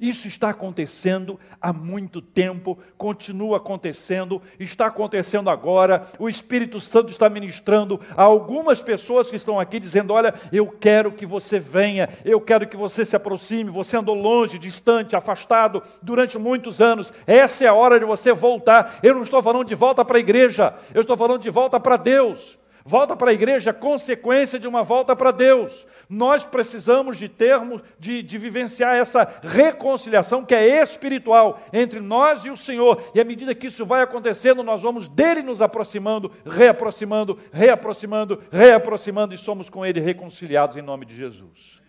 Isso 0.00 0.28
está 0.28 0.50
acontecendo 0.50 1.40
há 1.60 1.72
muito 1.72 2.22
tempo, 2.22 2.78
continua 2.96 3.56
acontecendo, 3.56 4.40
está 4.60 4.86
acontecendo 4.86 5.50
agora. 5.50 6.06
O 6.20 6.28
Espírito 6.28 6.80
Santo 6.80 7.10
está 7.10 7.28
ministrando 7.28 8.00
a 8.16 8.22
algumas 8.22 8.80
pessoas 8.80 9.28
que 9.28 9.34
estão 9.34 9.58
aqui 9.58 9.80
dizendo: 9.80 10.12
Olha, 10.12 10.32
eu 10.52 10.68
quero 10.68 11.10
que 11.10 11.26
você 11.26 11.58
venha, 11.58 12.08
eu 12.24 12.40
quero 12.40 12.68
que 12.68 12.76
você 12.76 13.04
se 13.04 13.16
aproxime. 13.16 13.72
Você 13.72 13.96
andou 13.96 14.14
longe, 14.14 14.56
distante, 14.56 15.16
afastado 15.16 15.82
durante 16.00 16.38
muitos 16.38 16.80
anos. 16.80 17.12
Essa 17.26 17.64
é 17.64 17.66
a 17.66 17.74
hora 17.74 17.98
de 17.98 18.04
você 18.04 18.32
voltar. 18.32 19.00
Eu 19.02 19.16
não 19.16 19.24
estou 19.24 19.42
falando 19.42 19.66
de 19.66 19.74
volta 19.74 20.04
para 20.04 20.18
a 20.18 20.20
igreja, 20.20 20.74
eu 20.94 21.00
estou 21.00 21.16
falando 21.16 21.42
de 21.42 21.50
volta 21.50 21.80
para 21.80 21.96
Deus. 21.96 22.56
Volta 22.88 23.14
para 23.14 23.30
a 23.30 23.34
igreja 23.34 23.68
é 23.68 23.72
consequência 23.74 24.58
de 24.58 24.66
uma 24.66 24.82
volta 24.82 25.14
para 25.14 25.30
Deus. 25.30 25.86
Nós 26.08 26.46
precisamos 26.46 27.18
de 27.18 27.28
termos, 27.28 27.82
de, 27.98 28.22
de 28.22 28.38
vivenciar 28.38 28.96
essa 28.96 29.24
reconciliação 29.42 30.42
que 30.42 30.54
é 30.54 30.82
espiritual 30.82 31.60
entre 31.70 32.00
nós 32.00 32.46
e 32.46 32.50
o 32.50 32.56
Senhor. 32.56 33.12
E 33.14 33.20
à 33.20 33.24
medida 33.26 33.54
que 33.54 33.66
isso 33.66 33.84
vai 33.84 34.00
acontecendo, 34.00 34.62
nós 34.62 34.80
vamos 34.80 35.06
dele 35.06 35.42
nos 35.42 35.60
aproximando, 35.60 36.32
reaproximando, 36.46 37.38
reaproximando, 37.52 38.42
reaproximando 38.50 39.34
e 39.34 39.38
somos 39.38 39.68
com 39.68 39.84
ele 39.84 40.00
reconciliados 40.00 40.78
em 40.78 40.80
nome 40.80 41.04
de 41.04 41.14
Jesus. 41.14 41.82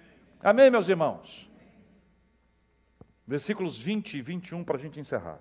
Amém, 0.43 0.69
meus 0.69 0.89
irmãos? 0.89 1.49
Versículos 3.25 3.77
20 3.77 4.17
e 4.17 4.21
21 4.21 4.65
para 4.65 4.75
a 4.75 4.79
gente 4.81 4.99
encerrar. 4.99 5.39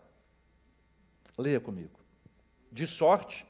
Leia 1.36 1.58
comigo. 1.58 1.98
De 2.70 2.86
sorte 2.86 3.47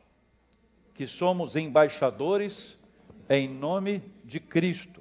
que 0.98 1.06
somos 1.06 1.54
embaixadores 1.54 2.76
em 3.28 3.48
nome 3.48 4.02
de 4.24 4.40
Cristo, 4.40 5.00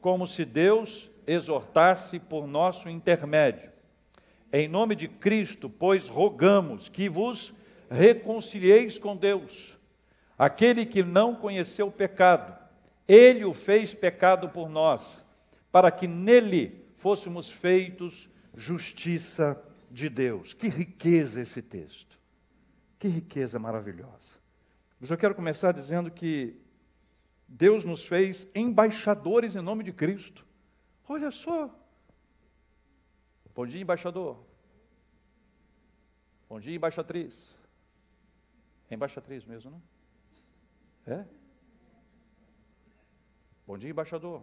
como 0.00 0.26
se 0.26 0.44
Deus 0.44 1.08
exortasse 1.24 2.18
por 2.18 2.48
nosso 2.48 2.88
intermédio. 2.88 3.70
Em 4.52 4.66
nome 4.66 4.96
de 4.96 5.06
Cristo, 5.06 5.70
pois 5.70 6.08
rogamos 6.08 6.88
que 6.88 7.08
vos 7.08 7.54
reconcilieis 7.88 8.98
com 8.98 9.16
Deus. 9.16 9.78
Aquele 10.36 10.84
que 10.84 11.00
não 11.00 11.36
conheceu 11.36 11.86
o 11.86 11.92
pecado, 11.92 12.52
ele 13.06 13.44
o 13.44 13.54
fez 13.54 13.94
pecado 13.94 14.48
por 14.48 14.68
nós, 14.68 15.24
para 15.70 15.92
que 15.92 16.08
nele 16.08 16.84
fôssemos 16.96 17.48
feitos 17.48 18.28
justiça 18.56 19.56
de 19.88 20.08
Deus. 20.08 20.54
Que 20.54 20.66
riqueza 20.68 21.40
esse 21.40 21.62
texto. 21.62 22.18
Que 22.98 23.06
riqueza 23.06 23.60
maravilhosa. 23.60 24.39
Mas 25.00 25.10
eu 25.10 25.16
quero 25.16 25.34
começar 25.34 25.72
dizendo 25.72 26.10
que 26.10 26.60
Deus 27.48 27.84
nos 27.84 28.04
fez 28.06 28.46
embaixadores 28.54 29.56
em 29.56 29.62
nome 29.62 29.82
de 29.82 29.92
Cristo. 29.92 30.46
Olha 31.08 31.30
só. 31.30 31.74
Bom 33.54 33.66
dia, 33.66 33.80
embaixador. 33.80 34.44
Bom 36.48 36.60
dia, 36.60 36.76
embaixatriz. 36.76 37.48
É 38.90 38.94
embaixatriz 38.94 39.44
mesmo, 39.46 39.70
não? 39.70 39.82
É? 41.06 41.24
Bom 43.66 43.78
dia, 43.78 43.90
embaixador. 43.90 44.42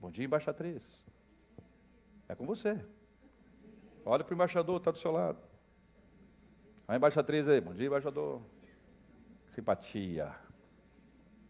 Bom 0.00 0.10
dia, 0.10 0.24
embaixatriz. 0.24 0.82
É 2.26 2.34
com 2.34 2.46
você. 2.46 2.82
Olha 4.04 4.24
para 4.24 4.32
o 4.32 4.34
embaixador, 4.34 4.78
está 4.78 4.90
do 4.90 4.98
seu 4.98 5.12
lado. 5.12 5.38
A 6.88 6.94
embaixatriz 6.94 7.48
aí, 7.48 7.60
bom 7.60 7.74
dia, 7.74 7.88
embaixador. 7.88 8.40
Simpatia. 9.54 10.32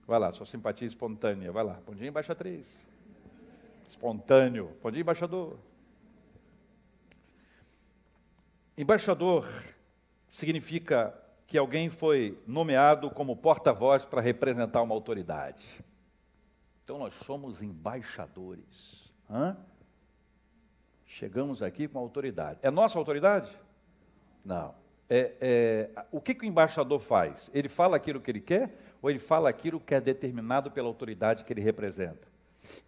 Vai 0.07 0.18
lá, 0.18 0.33
sua 0.33 0.46
simpatia 0.46 0.88
espontânea, 0.88 1.53
vai 1.53 1.62
lá. 1.62 1.79
Bom 1.85 1.94
dia, 1.94 2.09
embaixatriz. 2.09 2.66
Espontâneo. 3.87 4.75
Bom 4.83 4.90
dia, 4.90 5.03
embaixador. 5.03 5.59
Embaixador 8.79 9.46
significa 10.27 11.14
que 11.46 11.59
alguém 11.59 11.90
foi 11.90 12.42
nomeado 12.46 13.11
como 13.11 13.37
porta-voz 13.37 14.07
para 14.07 14.22
representar 14.22 14.81
uma 14.81 14.94
autoridade. 14.94 15.85
Então 16.83 16.99
nós 16.99 17.12
somos 17.12 17.62
embaixadores. 17.62 19.12
Hã? 19.29 19.55
Chegamos 21.05 21.62
aqui 21.62 21.87
com 21.87 21.99
autoridade. 21.99 22.59
É 22.62 22.70
nossa 22.70 22.99
autoridade? 22.99 23.51
Não 24.42 24.86
é, 25.09 25.35
é, 25.40 26.05
o 26.11 26.21
que, 26.21 26.35
que 26.35 26.45
o 26.45 26.49
embaixador 26.49 26.99
faz? 27.01 27.51
Ele 27.55 27.69
fala 27.69 27.97
aquilo 27.97 28.21
que 28.21 28.31
ele 28.31 28.40
quer 28.40 28.77
ou 29.01 29.09
ele 29.09 29.19
fala 29.19 29.49
aquilo 29.49 29.79
que 29.79 29.95
é 29.95 30.01
determinado 30.01 30.71
pela 30.71 30.88
autoridade 30.88 31.45
que 31.45 31.53
ele 31.53 31.61
representa? 31.61 32.27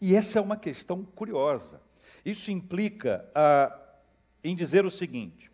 E 0.00 0.16
essa 0.16 0.38
é 0.38 0.42
uma 0.42 0.57
questão 0.57 1.04
curiosa. 1.04 1.81
Isso 2.24 2.50
implica 2.50 3.28
ah, 3.35 3.78
em 4.42 4.57
dizer 4.57 4.85
o 4.85 4.90
seguinte: 4.90 5.50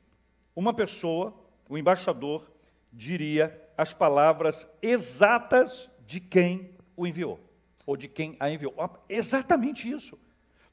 uma 0.56 0.72
pessoa, 0.72 1.34
o 1.68 1.76
embaixador, 1.76 2.50
diria 2.92 3.60
as 3.76 3.92
palavras 3.92 4.66
exatas 4.80 5.90
de 6.06 6.20
quem 6.20 6.70
o 6.96 7.06
enviou, 7.06 7.40
ou 7.84 7.96
de 7.96 8.08
quem 8.08 8.36
a 8.40 8.50
enviou. 8.50 8.74
Exatamente 9.08 9.90
isso. 9.90 10.18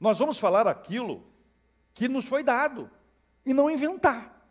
Nós 0.00 0.18
vamos 0.18 0.38
falar 0.38 0.66
aquilo 0.66 1.24
que 1.94 2.08
nos 2.08 2.24
foi 2.24 2.42
dado 2.42 2.90
e 3.44 3.52
não 3.52 3.70
inventar. 3.70 4.41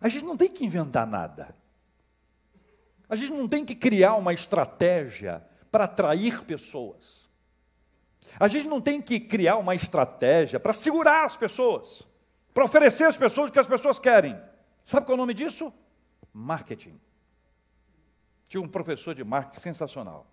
A 0.00 0.08
gente 0.08 0.24
não 0.24 0.36
tem 0.36 0.48
que 0.48 0.64
inventar 0.64 1.06
nada. 1.06 1.54
A 3.08 3.16
gente 3.16 3.32
não 3.32 3.48
tem 3.48 3.64
que 3.64 3.74
criar 3.74 4.14
uma 4.14 4.32
estratégia 4.32 5.44
para 5.70 5.84
atrair 5.84 6.44
pessoas. 6.44 7.28
A 8.38 8.46
gente 8.46 8.68
não 8.68 8.80
tem 8.80 9.00
que 9.00 9.18
criar 9.18 9.56
uma 9.56 9.74
estratégia 9.74 10.60
para 10.60 10.72
segurar 10.72 11.24
as 11.24 11.36
pessoas, 11.36 12.06
para 12.52 12.64
oferecer 12.64 13.04
às 13.04 13.16
pessoas 13.16 13.48
o 13.48 13.52
que 13.52 13.58
as 13.58 13.66
pessoas 13.66 13.98
querem. 13.98 14.38
Sabe 14.84 15.06
qual 15.06 15.14
é 15.14 15.18
o 15.18 15.22
nome 15.22 15.34
disso? 15.34 15.72
Marketing. 16.32 17.00
Tinha 18.46 18.60
um 18.60 18.68
professor 18.68 19.14
de 19.14 19.24
marketing 19.24 19.60
sensacional. 19.60 20.26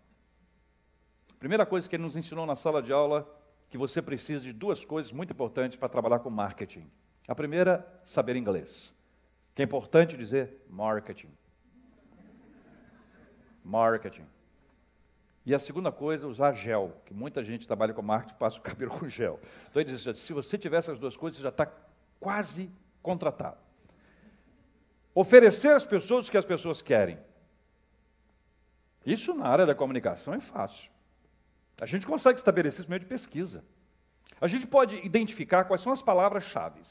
Primeira 1.40 1.66
coisa 1.66 1.88
que 1.90 1.96
ele 1.96 2.04
nos 2.04 2.16
ensinou 2.16 2.46
na 2.46 2.56
sala 2.56 2.82
de 2.82 2.94
aula, 2.94 3.28
que 3.70 3.78
você 3.78 4.02
precisa 4.02 4.44
de 4.44 4.54
duas 4.54 4.86
coisas 4.86 5.12
muito 5.12 5.32
importantes 5.32 5.78
para 5.78 5.90
trabalhar 5.90 6.20
com 6.20 6.30
marketing. 6.30 6.90
A 7.28 7.34
primeira, 7.34 7.86
saber 8.06 8.36
inglês 8.36 8.95
que 9.56 9.62
é 9.62 9.66
importante 9.66 10.18
dizer 10.18 10.62
marketing. 10.70 11.30
Marketing. 13.64 14.26
E 15.46 15.56
a 15.56 15.60
segunda 15.60 15.92
coisa, 15.92 16.28
usar 16.28 16.52
gel, 16.54 17.02
que 17.06 17.14
muita 17.14 17.44
gente 17.44 17.66
trabalha 17.66 17.94
com 17.94 18.02
marketing 18.02 18.38
passa 18.38 18.60
o 18.60 18.62
cabelo 18.62 18.92
com 18.92 19.08
gel. 19.08 19.40
Então 19.70 19.82
ele 19.82 19.96
diz 19.96 20.20
se 20.20 20.34
você 20.34 20.58
tiver 20.58 20.78
essas 20.78 21.00
duas 21.00 21.16
coisas, 21.16 21.38
você 21.38 21.44
já 21.44 21.50
está 21.50 21.72
quase 22.20 22.70
contratado. 23.02 23.58
Oferecer 25.14 25.72
às 25.72 25.86
pessoas 25.86 26.28
o 26.28 26.32
que 26.32 26.38
as 26.38 26.44
pessoas 26.44 26.82
querem. 26.82 27.18
Isso 29.06 29.34
na 29.34 29.48
área 29.48 29.66
da 29.66 29.74
comunicação 29.74 30.34
é 30.34 30.42
fácil. 30.42 30.92
A 31.80 31.86
gente 31.86 32.06
consegue 32.06 32.40
estabelecer 32.40 32.82
isso 32.82 32.90
meio 32.90 33.00
de 33.00 33.06
pesquisa. 33.06 33.64
A 34.42 34.48
gente 34.48 34.68
pode 34.68 34.98
identificar 35.06 35.64
quais 35.64 35.82
são 35.82 35.94
as 35.94 36.02
palavras-chave. 36.02 36.82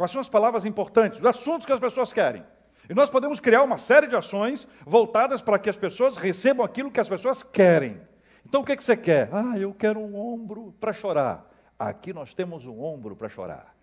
Quais 0.00 0.12
são 0.12 0.20
as 0.22 0.30
palavras 0.30 0.64
importantes, 0.64 1.18
os 1.18 1.26
assuntos 1.26 1.66
que 1.66 1.72
as 1.74 1.78
pessoas 1.78 2.10
querem. 2.10 2.42
E 2.88 2.94
nós 2.94 3.10
podemos 3.10 3.38
criar 3.38 3.62
uma 3.62 3.76
série 3.76 4.06
de 4.06 4.16
ações 4.16 4.66
voltadas 4.86 5.42
para 5.42 5.58
que 5.58 5.68
as 5.68 5.76
pessoas 5.76 6.16
recebam 6.16 6.64
aquilo 6.64 6.90
que 6.90 7.00
as 7.00 7.06
pessoas 7.06 7.42
querem. 7.42 8.00
Então 8.42 8.62
o 8.62 8.64
que, 8.64 8.74
que 8.76 8.82
você 8.82 8.96
quer? 8.96 9.28
Ah, 9.30 9.58
eu 9.58 9.74
quero 9.74 10.00
um 10.00 10.16
ombro 10.16 10.74
para 10.80 10.94
chorar. 10.94 11.46
Aqui 11.78 12.14
nós 12.14 12.32
temos 12.32 12.64
um 12.64 12.82
ombro 12.82 13.14
para 13.14 13.28
chorar. 13.28 13.76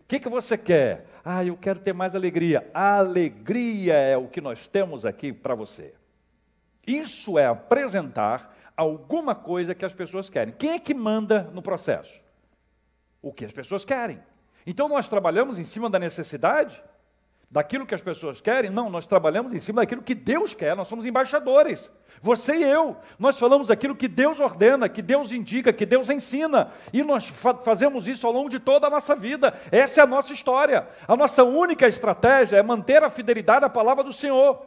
O 0.00 0.04
que, 0.08 0.18
que 0.18 0.30
você 0.30 0.56
quer? 0.56 1.04
Ah, 1.22 1.44
eu 1.44 1.58
quero 1.58 1.80
ter 1.80 1.92
mais 1.92 2.14
alegria. 2.14 2.70
A 2.72 2.96
alegria 2.96 3.92
é 3.92 4.16
o 4.16 4.28
que 4.28 4.40
nós 4.40 4.66
temos 4.66 5.04
aqui 5.04 5.30
para 5.30 5.54
você. 5.54 5.92
Isso 6.86 7.38
é 7.38 7.44
apresentar 7.44 8.56
alguma 8.74 9.34
coisa 9.34 9.74
que 9.74 9.84
as 9.84 9.92
pessoas 9.92 10.30
querem. 10.30 10.54
Quem 10.54 10.70
é 10.70 10.78
que 10.78 10.94
manda 10.94 11.50
no 11.52 11.60
processo? 11.60 12.18
O 13.20 13.30
que 13.30 13.44
as 13.44 13.52
pessoas 13.52 13.84
querem. 13.84 14.18
Então 14.66 14.88
nós 14.88 15.08
trabalhamos 15.08 15.58
em 15.58 15.64
cima 15.64 15.90
da 15.90 15.98
necessidade, 15.98 16.82
daquilo 17.50 17.84
que 17.84 17.94
as 17.94 18.00
pessoas 18.00 18.40
querem? 18.40 18.70
Não, 18.70 18.88
nós 18.88 19.06
trabalhamos 19.06 19.52
em 19.52 19.60
cima 19.60 19.82
daquilo 19.82 20.02
que 20.02 20.14
Deus 20.14 20.54
quer, 20.54 20.74
nós 20.74 20.88
somos 20.88 21.04
embaixadores. 21.04 21.90
Você 22.22 22.56
e 22.56 22.62
eu, 22.62 22.96
nós 23.18 23.38
falamos 23.38 23.70
aquilo 23.70 23.94
que 23.94 24.08
Deus 24.08 24.40
ordena, 24.40 24.88
que 24.88 25.02
Deus 25.02 25.32
indica, 25.32 25.72
que 25.72 25.84
Deus 25.84 26.08
ensina, 26.08 26.72
e 26.92 27.02
nós 27.02 27.26
fa 27.26 27.54
fazemos 27.54 28.06
isso 28.06 28.26
ao 28.26 28.32
longo 28.32 28.48
de 28.48 28.58
toda 28.58 28.86
a 28.86 28.90
nossa 28.90 29.14
vida. 29.14 29.52
Essa 29.70 30.00
é 30.00 30.04
a 30.04 30.06
nossa 30.06 30.32
história. 30.32 30.88
A 31.06 31.14
nossa 31.14 31.44
única 31.44 31.86
estratégia 31.86 32.56
é 32.56 32.62
manter 32.62 33.02
a 33.02 33.10
fidelidade 33.10 33.64
à 33.64 33.68
palavra 33.68 34.02
do 34.02 34.12
Senhor. 34.12 34.66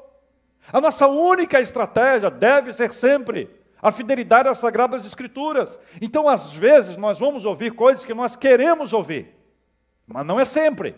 A 0.72 0.80
nossa 0.80 1.08
única 1.08 1.60
estratégia 1.60 2.30
deve 2.30 2.74
ser 2.74 2.92
sempre 2.92 3.50
a 3.82 3.92
fidelidade 3.92 4.50
às 4.50 4.58
sagradas 4.58 5.06
escrituras. 5.06 5.78
Então, 6.02 6.28
às 6.28 6.52
vezes, 6.52 6.98
nós 6.98 7.20
vamos 7.20 7.46
ouvir 7.46 7.72
coisas 7.72 8.04
que 8.04 8.14
nós 8.14 8.36
queremos 8.36 8.94
ouvir. 8.94 9.35
Mas 10.06 10.26
não 10.26 10.40
é 10.40 10.46
sempre. 10.46 10.96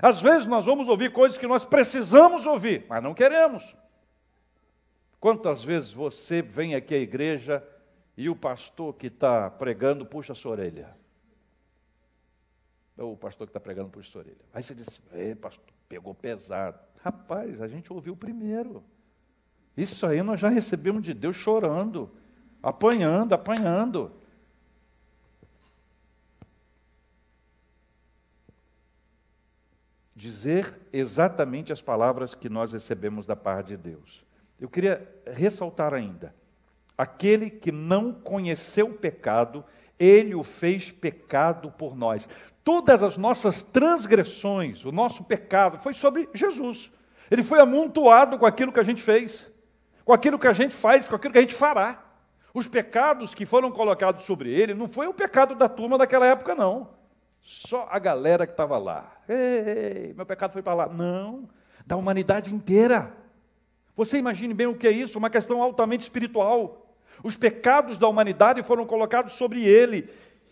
Às 0.00 0.20
vezes 0.20 0.46
nós 0.46 0.64
vamos 0.64 0.88
ouvir 0.88 1.12
coisas 1.12 1.38
que 1.38 1.46
nós 1.46 1.64
precisamos 1.64 2.46
ouvir, 2.46 2.86
mas 2.88 3.02
não 3.02 3.14
queremos. 3.14 3.76
Quantas 5.20 5.62
vezes 5.62 5.92
você 5.92 6.42
vem 6.42 6.74
aqui 6.74 6.94
à 6.94 6.98
igreja 6.98 7.66
e 8.16 8.28
o 8.28 8.36
pastor 8.36 8.94
que 8.94 9.06
está 9.06 9.50
pregando 9.50 10.04
puxa 10.04 10.32
a 10.32 10.36
sua 10.36 10.52
orelha. 10.52 10.90
Ou 12.96 13.12
o 13.12 13.16
pastor 13.16 13.46
que 13.46 13.50
está 13.50 13.60
pregando 13.60 13.88
puxa 13.88 14.08
a 14.08 14.12
sua 14.12 14.20
orelha. 14.22 14.44
Aí 14.52 14.62
você 14.62 14.74
diz, 14.74 15.00
ei, 15.12 15.34
pastor, 15.34 15.64
pegou 15.88 16.14
pesado. 16.14 16.78
Rapaz, 17.02 17.60
a 17.60 17.68
gente 17.68 17.92
ouviu 17.92 18.16
primeiro. 18.16 18.82
Isso 19.76 20.06
aí 20.06 20.22
nós 20.22 20.40
já 20.40 20.48
recebemos 20.48 21.02
de 21.02 21.14
Deus 21.14 21.36
chorando, 21.36 22.10
apanhando, 22.62 23.32
apanhando. 23.32 24.12
Dizer 30.22 30.72
exatamente 30.92 31.72
as 31.72 31.82
palavras 31.82 32.32
que 32.32 32.48
nós 32.48 32.72
recebemos 32.72 33.26
da 33.26 33.34
parte 33.34 33.70
de 33.70 33.76
Deus. 33.76 34.24
Eu 34.60 34.68
queria 34.68 35.04
ressaltar 35.26 35.92
ainda: 35.92 36.32
aquele 36.96 37.50
que 37.50 37.72
não 37.72 38.12
conheceu 38.12 38.86
o 38.86 38.94
pecado, 38.94 39.64
ele 39.98 40.32
o 40.36 40.44
fez 40.44 40.92
pecado 40.92 41.72
por 41.72 41.96
nós. 41.96 42.28
Todas 42.62 43.02
as 43.02 43.16
nossas 43.16 43.64
transgressões, 43.64 44.84
o 44.84 44.92
nosso 44.92 45.24
pecado, 45.24 45.80
foi 45.80 45.92
sobre 45.92 46.28
Jesus. 46.32 46.92
Ele 47.28 47.42
foi 47.42 47.60
amontoado 47.60 48.38
com 48.38 48.46
aquilo 48.46 48.70
que 48.70 48.78
a 48.78 48.84
gente 48.84 49.02
fez, 49.02 49.50
com 50.04 50.12
aquilo 50.12 50.38
que 50.38 50.46
a 50.46 50.52
gente 50.52 50.72
faz, 50.72 51.08
com 51.08 51.16
aquilo 51.16 51.32
que 51.32 51.38
a 51.40 51.42
gente 51.42 51.56
fará. 51.56 52.00
Os 52.54 52.68
pecados 52.68 53.34
que 53.34 53.44
foram 53.44 53.72
colocados 53.72 54.22
sobre 54.22 54.52
ele 54.52 54.72
não 54.72 54.86
foi 54.86 55.08
o 55.08 55.14
pecado 55.14 55.56
da 55.56 55.68
turma 55.68 55.98
daquela 55.98 56.28
época, 56.28 56.54
não. 56.54 57.01
Só 57.42 57.88
a 57.90 57.98
galera 57.98 58.46
que 58.46 58.52
estava 58.52 58.78
lá. 58.78 59.12
Ei, 59.28 60.14
meu 60.14 60.24
pecado 60.24 60.52
foi 60.52 60.62
para 60.62 60.74
lá. 60.74 60.88
Não, 60.88 61.48
da 61.84 61.96
humanidade 61.96 62.54
inteira. 62.54 63.12
Você 63.96 64.16
imagine 64.16 64.54
bem 64.54 64.68
o 64.68 64.76
que 64.76 64.86
é 64.86 64.92
isso, 64.92 65.18
uma 65.18 65.28
questão 65.28 65.60
altamente 65.60 66.02
espiritual. 66.02 66.94
Os 67.22 67.36
pecados 67.36 67.98
da 67.98 68.08
humanidade 68.08 68.62
foram 68.62 68.86
colocados 68.86 69.34
sobre 69.34 69.64
ele, 69.64 70.08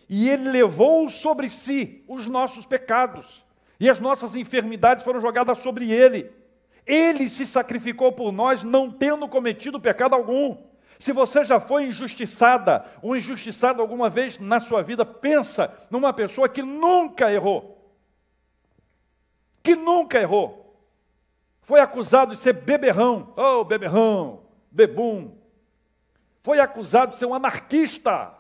e 0.09 0.29
ele 0.29 0.51
levou 0.51 1.09
sobre 1.09 1.49
si 1.49 2.05
os 2.07 2.27
nossos 2.27 2.67
pecados, 2.67 3.45
e 3.79 3.89
as 3.89 3.99
nossas 3.99 4.35
enfermidades 4.35 5.05
foram 5.05 5.21
jogadas 5.21 5.59
sobre 5.59 5.91
ele. 5.91 6.31
Ele 6.85 7.29
se 7.29 7.47
sacrificou 7.47 8.13
por 8.13 8.33
nós, 8.33 8.63
não 8.63 8.91
tendo 8.91 9.29
cometido 9.29 9.81
pecado 9.81 10.15
algum. 10.15 10.57
Se 11.01 11.13
você 11.13 11.45
já 11.45 11.59
foi 11.59 11.87
injustiçada 11.87 12.85
ou 13.03 13.17
injustiçado 13.17 13.83
alguma 13.83 14.09
vez 14.09 14.39
na 14.39 14.61
sua 14.61 14.83
vida, 14.83 15.05
pensa 15.05 15.77
numa 15.91 16.13
pessoa 16.13 16.49
que 16.49 16.63
nunca 16.63 17.33
errou. 17.33 17.93
Que 19.63 19.75
nunca 19.75 20.21
errou 20.21 20.61
foi 21.71 21.79
acusado 21.79 22.35
de 22.35 22.43
ser 22.43 22.55
beberrão, 22.55 23.33
oh, 23.37 23.65
beberrão, 23.65 24.43
bebum. 24.73 25.39
Foi 26.43 26.59
acusado 26.59 27.13
de 27.13 27.19
ser 27.19 27.27
um 27.27 27.35
anarquista. 27.35 28.35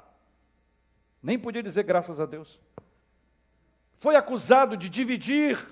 Nem 1.22 1.38
podia 1.38 1.62
dizer 1.62 1.84
graças 1.84 2.18
a 2.18 2.26
Deus. 2.26 2.58
Foi 3.98 4.16
acusado 4.16 4.76
de 4.76 4.88
dividir. 4.88 5.64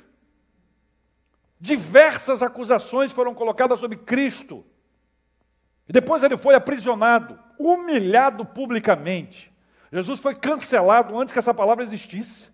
Diversas 1.60 2.44
acusações 2.44 3.10
foram 3.10 3.34
colocadas 3.34 3.80
sobre 3.80 3.96
Cristo. 3.96 4.64
Depois 5.88 6.22
ele 6.22 6.36
foi 6.36 6.54
aprisionado, 6.54 7.38
humilhado 7.58 8.44
publicamente. 8.44 9.50
Jesus 9.90 10.20
foi 10.20 10.34
cancelado 10.34 11.18
antes 11.18 11.32
que 11.32 11.38
essa 11.38 11.54
palavra 11.54 11.84
existisse. 11.84 12.48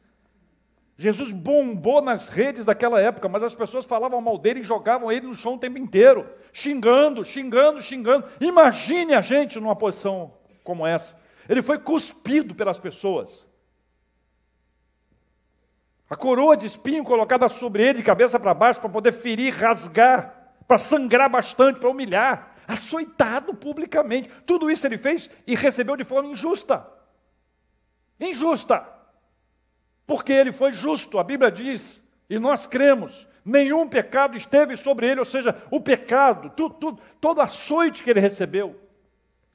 Jesus 0.96 1.32
bombou 1.32 2.00
nas 2.00 2.28
redes 2.28 2.64
daquela 2.64 3.00
época, 3.00 3.28
mas 3.28 3.42
as 3.42 3.54
pessoas 3.54 3.84
falavam 3.84 4.20
mal 4.20 4.38
dele 4.38 4.60
e 4.60 4.64
jogavam 4.64 5.10
ele 5.10 5.26
no 5.26 5.34
chão 5.34 5.54
o 5.54 5.58
tempo 5.58 5.76
inteiro, 5.76 6.30
xingando, 6.52 7.24
xingando, 7.24 7.82
xingando. 7.82 8.24
Imagine 8.40 9.14
a 9.14 9.20
gente 9.20 9.58
numa 9.58 9.74
posição 9.74 10.34
como 10.62 10.86
essa. 10.86 11.16
Ele 11.48 11.62
foi 11.62 11.78
cuspido 11.78 12.54
pelas 12.54 12.78
pessoas. 12.78 13.44
A 16.08 16.14
coroa 16.14 16.56
de 16.56 16.66
espinho 16.66 17.02
colocada 17.02 17.48
sobre 17.48 17.82
ele, 17.82 17.98
de 17.98 18.04
cabeça 18.04 18.38
para 18.38 18.54
baixo, 18.54 18.80
para 18.80 18.88
poder 18.88 19.10
ferir, 19.10 19.52
rasgar, 19.52 20.52
para 20.68 20.78
sangrar 20.78 21.28
bastante, 21.28 21.80
para 21.80 21.90
humilhar. 21.90 22.53
Açoitado 22.66 23.54
publicamente. 23.54 24.28
Tudo 24.46 24.70
isso 24.70 24.86
ele 24.86 24.98
fez 24.98 25.28
e 25.46 25.54
recebeu 25.54 25.96
de 25.96 26.04
forma 26.04 26.30
injusta. 26.30 26.86
Injusta 28.20 28.94
porque 30.06 30.32
ele 30.32 30.52
foi 30.52 30.72
justo, 30.72 31.18
a 31.18 31.24
Bíblia 31.24 31.50
diz, 31.50 32.02
e 32.28 32.38
nós 32.38 32.66
cremos, 32.66 33.26
nenhum 33.44 33.88
pecado 33.88 34.36
esteve 34.36 34.76
sobre 34.76 35.06
ele, 35.06 35.20
ou 35.20 35.26
seja, 35.26 35.62
o 35.70 35.80
pecado, 35.80 36.50
tudo, 36.50 36.74
tudo, 36.74 37.02
todo 37.20 37.40
açoite 37.40 38.02
que 38.02 38.10
ele 38.10 38.20
recebeu, 38.20 38.78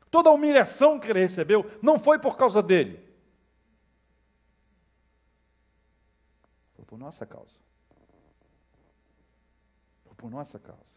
toda 0.09 0.29
a 0.29 0.33
humilhação 0.33 0.99
que 0.99 1.07
ele 1.07 1.19
recebeu, 1.19 1.69
não 1.81 1.99
foi 1.99 2.17
por 2.17 2.35
causa 2.35 2.63
dele, 2.63 2.99
foi 6.75 6.85
por 6.85 6.97
nossa 6.97 7.25
causa. 7.25 7.59
Foi 10.05 10.15
por 10.15 10.31
nossa 10.31 10.57
causa. 10.57 10.88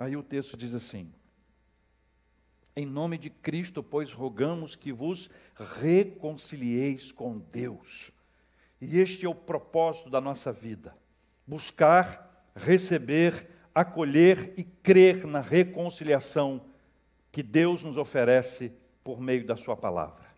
Aí 0.00 0.16
o 0.16 0.22
texto 0.22 0.56
diz 0.56 0.74
assim: 0.74 1.12
em 2.74 2.86
nome 2.86 3.18
de 3.18 3.28
Cristo, 3.28 3.82
pois 3.82 4.14
rogamos 4.14 4.74
que 4.74 4.90
vos 4.90 5.28
reconcilieis 5.82 7.12
com 7.12 7.38
Deus. 7.38 8.10
E 8.80 8.98
este 8.98 9.26
é 9.26 9.28
o 9.28 9.34
propósito 9.34 10.08
da 10.08 10.18
nossa 10.18 10.50
vida: 10.50 10.96
buscar, 11.46 12.50
receber, 12.56 13.46
acolher 13.74 14.54
e 14.56 14.64
crer 14.64 15.26
na 15.26 15.40
reconciliação 15.40 16.64
que 17.30 17.42
Deus 17.42 17.82
nos 17.82 17.98
oferece 17.98 18.72
por 19.04 19.20
meio 19.20 19.44
da 19.46 19.56
Sua 19.56 19.76
palavra. 19.76 20.30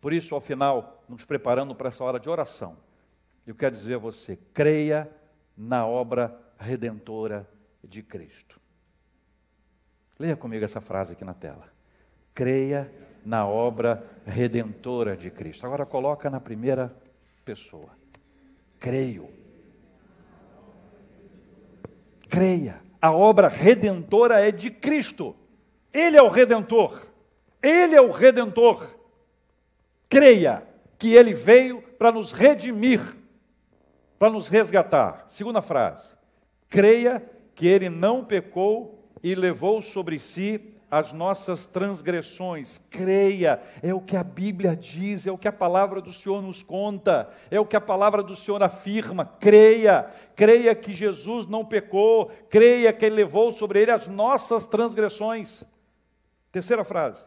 Por 0.00 0.14
isso, 0.14 0.34
ao 0.34 0.40
final, 0.40 1.04
nos 1.06 1.26
preparando 1.26 1.74
para 1.74 1.88
essa 1.88 2.02
hora 2.02 2.18
de 2.18 2.30
oração, 2.30 2.78
eu 3.46 3.54
quero 3.54 3.76
dizer 3.76 3.96
a 3.96 3.98
você: 3.98 4.38
creia 4.54 5.10
na 5.54 5.86
obra 5.86 6.40
redentora 6.58 7.46
de 7.84 8.02
Cristo. 8.02 8.57
Leia 10.18 10.36
comigo 10.36 10.64
essa 10.64 10.80
frase 10.80 11.12
aqui 11.12 11.24
na 11.24 11.34
tela. 11.34 11.68
Creia 12.34 12.90
na 13.24 13.46
obra 13.46 14.04
redentora 14.26 15.16
de 15.16 15.30
Cristo. 15.30 15.64
Agora 15.64 15.86
coloca 15.86 16.28
na 16.28 16.40
primeira 16.40 16.94
pessoa. 17.44 17.90
Creio. 18.78 19.30
Creia. 22.28 22.80
A 23.00 23.12
obra 23.12 23.48
redentora 23.48 24.40
é 24.40 24.50
de 24.50 24.70
Cristo. 24.70 25.36
Ele 25.92 26.16
é 26.16 26.22
o 26.22 26.28
redentor. 26.28 27.06
Ele 27.62 27.94
é 27.94 28.00
o 28.00 28.10
redentor. 28.10 28.88
Creia 30.08 30.66
que 30.98 31.14
ele 31.14 31.32
veio 31.32 31.80
para 31.80 32.10
nos 32.10 32.32
redimir, 32.32 33.00
para 34.18 34.30
nos 34.30 34.48
resgatar. 34.48 35.26
Segunda 35.28 35.62
frase. 35.62 36.16
Creia 36.68 37.24
que 37.54 37.68
ele 37.68 37.88
não 37.88 38.24
pecou 38.24 38.97
e 39.22 39.34
levou 39.34 39.82
sobre 39.82 40.18
si 40.18 40.74
as 40.90 41.12
nossas 41.12 41.66
transgressões. 41.66 42.80
Creia, 42.90 43.60
é 43.82 43.92
o 43.92 44.00
que 44.00 44.16
a 44.16 44.24
Bíblia 44.24 44.74
diz, 44.74 45.26
é 45.26 45.32
o 45.32 45.38
que 45.38 45.48
a 45.48 45.52
palavra 45.52 46.00
do 46.00 46.12
Senhor 46.12 46.42
nos 46.42 46.62
conta, 46.62 47.28
é 47.50 47.60
o 47.60 47.66
que 47.66 47.76
a 47.76 47.80
palavra 47.80 48.22
do 48.22 48.34
Senhor 48.34 48.62
afirma. 48.62 49.24
Creia, 49.24 50.10
creia 50.34 50.74
que 50.74 50.94
Jesus 50.94 51.46
não 51.46 51.64
pecou, 51.64 52.30
creia 52.48 52.92
que 52.92 53.04
ele 53.04 53.16
levou 53.16 53.52
sobre 53.52 53.82
ele 53.82 53.90
as 53.90 54.08
nossas 54.08 54.66
transgressões. 54.66 55.62
Terceira 56.50 56.84
frase. 56.84 57.24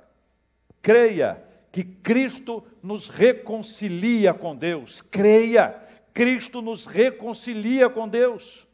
Creia 0.81 1.43
que 1.71 1.83
Cristo 1.83 2.63
nos 2.81 3.07
reconcilia 3.07 4.33
com 4.33 4.55
Deus. 4.55 5.01
Creia, 5.01 5.79
Cristo 6.13 6.61
nos 6.61 6.85
reconcilia 6.85 7.89
com 7.89 8.09
Deus. 8.09 8.67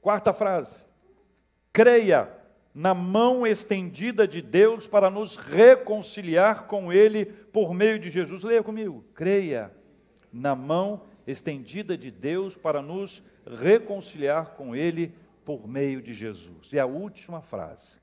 Quarta 0.00 0.32
frase 0.32 0.81
creia 1.72 2.28
na 2.74 2.94
mão 2.94 3.46
estendida 3.46 4.26
de 4.26 4.40
Deus 4.40 4.86
para 4.86 5.10
nos 5.10 5.36
reconciliar 5.36 6.66
com 6.66 6.92
Ele 6.92 7.26
por 7.26 7.74
meio 7.74 7.98
de 7.98 8.10
Jesus. 8.10 8.42
Leia 8.42 8.62
comigo. 8.62 9.04
Creia 9.14 9.72
na 10.32 10.54
mão 10.54 11.02
estendida 11.26 11.96
de 11.96 12.10
Deus 12.10 12.56
para 12.56 12.82
nos 12.82 13.22
reconciliar 13.46 14.52
com 14.56 14.74
Ele 14.74 15.14
por 15.44 15.68
meio 15.68 16.00
de 16.00 16.14
Jesus. 16.14 16.72
E 16.72 16.78
a 16.78 16.86
última 16.86 17.40
frase. 17.40 18.00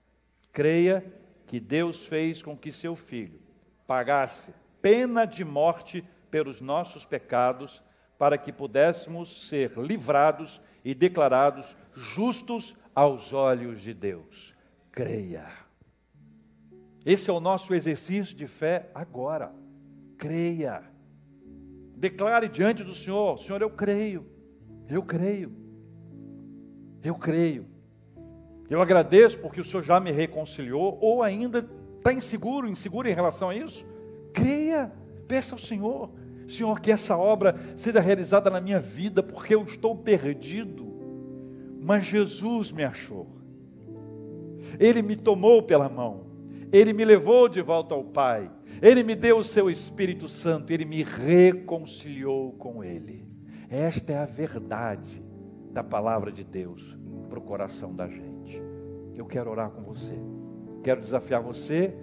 Creia 0.52 1.04
que 1.48 1.60
Deus 1.60 2.06
fez 2.06 2.42
com 2.42 2.56
que 2.56 2.72
seu 2.72 2.96
filho 2.96 3.40
pagasse 3.88 4.54
pena 4.82 5.26
de 5.26 5.44
morte 5.44 6.04
pelos 6.30 6.62
nossos 6.62 7.06
pecados, 7.06 7.82
para 8.18 8.38
que 8.38 8.52
pudéssemos 8.52 9.48
ser 9.48 9.72
livrados 9.78 10.62
e 10.86 10.94
declarados 10.94 11.76
justos 11.94 12.76
aos 12.94 13.34
olhos 13.34 13.82
de 13.82 13.94
Deus. 13.94 14.54
Creia. 14.92 15.46
Esse 17.06 17.30
é 17.30 17.34
o 17.34 17.40
nosso 17.40 17.74
exercício 17.74 18.36
de 18.36 18.48
fé 18.48 18.90
agora. 18.94 19.52
Creia. 20.18 20.84
Declare 21.96 22.48
diante 22.48 22.84
do 22.84 22.94
Senhor: 22.94 23.40
Senhor, 23.40 23.62
eu 23.62 23.70
creio. 23.70 24.26
Eu 24.88 25.04
creio. 25.04 25.52
Eu 27.04 27.16
creio. 27.16 27.66
Eu 28.70 28.82
agradeço 28.82 29.40
porque 29.40 29.62
o 29.62 29.66
Senhor 29.66 29.84
já 29.84 30.00
me 30.00 30.12
reconciliou, 30.12 30.98
ou 31.02 31.24
ainda 31.24 31.68
Está 32.00 32.14
inseguro, 32.14 32.68
inseguro 32.68 33.10
em 33.10 33.14
relação 33.14 33.50
a 33.50 33.56
isso? 33.56 33.86
Creia, 34.34 34.92
peça 35.28 35.54
ao 35.54 35.60
Senhor. 35.60 36.10
Senhor, 36.48 36.80
que 36.80 36.92
essa 36.92 37.16
obra 37.16 37.56
seja 37.76 38.00
realizada 38.00 38.50
na 38.50 38.60
minha 38.60 38.80
vida, 38.80 39.22
porque 39.22 39.54
eu 39.54 39.64
estou 39.64 39.96
perdido. 39.96 40.89
Mas 41.80 42.06
Jesus 42.06 42.72
me 42.72 42.84
achou. 42.84 43.28
Ele 44.80 45.02
me 45.02 45.16
tomou 45.16 45.64
pela 45.64 45.90
mão. 45.90 46.28
Ele 46.72 46.94
me 46.94 47.04
levou 47.04 47.50
de 47.50 47.62
volta 47.62 47.96
ao 47.96 48.04
Pai. 48.04 48.52
Ele 48.82 49.02
me 49.02 49.16
deu 49.16 49.40
o 49.40 49.44
seu 49.44 49.70
Espírito 49.70 50.28
Santo. 50.28 50.72
Ele 50.72 50.86
me 50.86 51.04
reconciliou 51.04 52.52
com 52.54 52.84
Ele. 52.84 53.26
Esta 53.70 54.14
é 54.14 54.18
a 54.18 54.26
verdade 54.26 55.24
da 55.72 55.84
palavra 55.84 56.32
de 56.32 56.44
Deus 56.44 56.98
para 57.30 57.40
o 57.40 57.42
coração 57.42 57.96
da 57.96 58.08
gente. 58.08 58.62
Eu 59.16 59.26
quero 59.26 59.50
orar 59.50 59.70
com 59.70 59.82
você. 59.82 60.16
Quero 60.84 61.02
desafiar 61.02 61.42
você, 61.42 61.94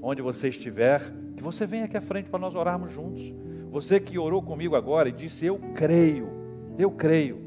onde 0.00 0.22
você 0.22 0.48
estiver, 0.48 1.00
que 1.36 1.42
você 1.42 1.66
venha 1.66 1.84
aqui 1.84 1.96
à 1.96 2.00
frente 2.00 2.30
para 2.30 2.38
nós 2.38 2.54
orarmos 2.54 2.92
juntos. 2.92 3.34
Você 3.70 3.98
que 3.98 4.18
orou 4.18 4.42
comigo 4.42 4.76
agora 4.76 5.08
e 5.08 5.12
disse: 5.12 5.44
Eu 5.44 5.58
creio, 5.74 6.28
eu 6.78 6.90
creio. 6.90 7.45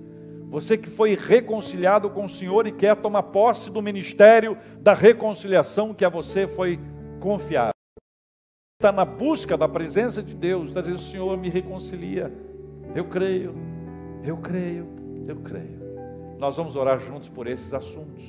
Você 0.50 0.76
que 0.76 0.90
foi 0.90 1.16
reconciliado 1.16 2.10
com 2.10 2.26
o 2.26 2.30
Senhor 2.30 2.66
e 2.66 2.72
quer 2.72 2.96
tomar 2.96 3.24
posse 3.24 3.70
do 3.70 3.84
ministério 3.84 4.58
da 4.80 4.96
reconciliação 4.96 5.94
que 5.94 6.04
a 6.04 6.10
você 6.10 6.48
foi 6.48 6.80
confiado. 7.20 7.72
Está 8.82 8.92
na 8.92 9.06
busca 9.06 9.56
da 9.56 9.68
presença 9.68 10.24
de 10.24 10.34
Deus, 10.34 10.70
está 10.70 10.82
dizendo: 10.82 11.02
Senhor, 11.02 11.38
me 11.38 11.50
reconcilia. 11.50 12.34
Eu 12.96 13.06
creio, 13.06 13.54
eu 14.26 14.38
creio, 14.38 14.88
eu 15.28 15.36
creio. 15.36 15.80
Nós 16.40 16.56
vamos 16.56 16.76
orar 16.76 17.00
juntos 17.00 17.30
por 17.30 17.46
esses 17.46 17.72
assuntos. 17.72 18.24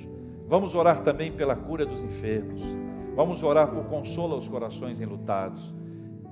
Vamos 0.47 0.75
orar 0.75 1.03
também 1.03 1.33
pela 1.33 1.57
cura 1.57 1.87
dos 1.87 2.03
enfermos. 2.03 2.61
Vamos 3.17 3.43
orar 3.43 3.69
por 3.69 3.85
consolo 3.85 4.35
aos 4.35 4.47
corações 4.47 5.01
enlutados. 5.01 5.73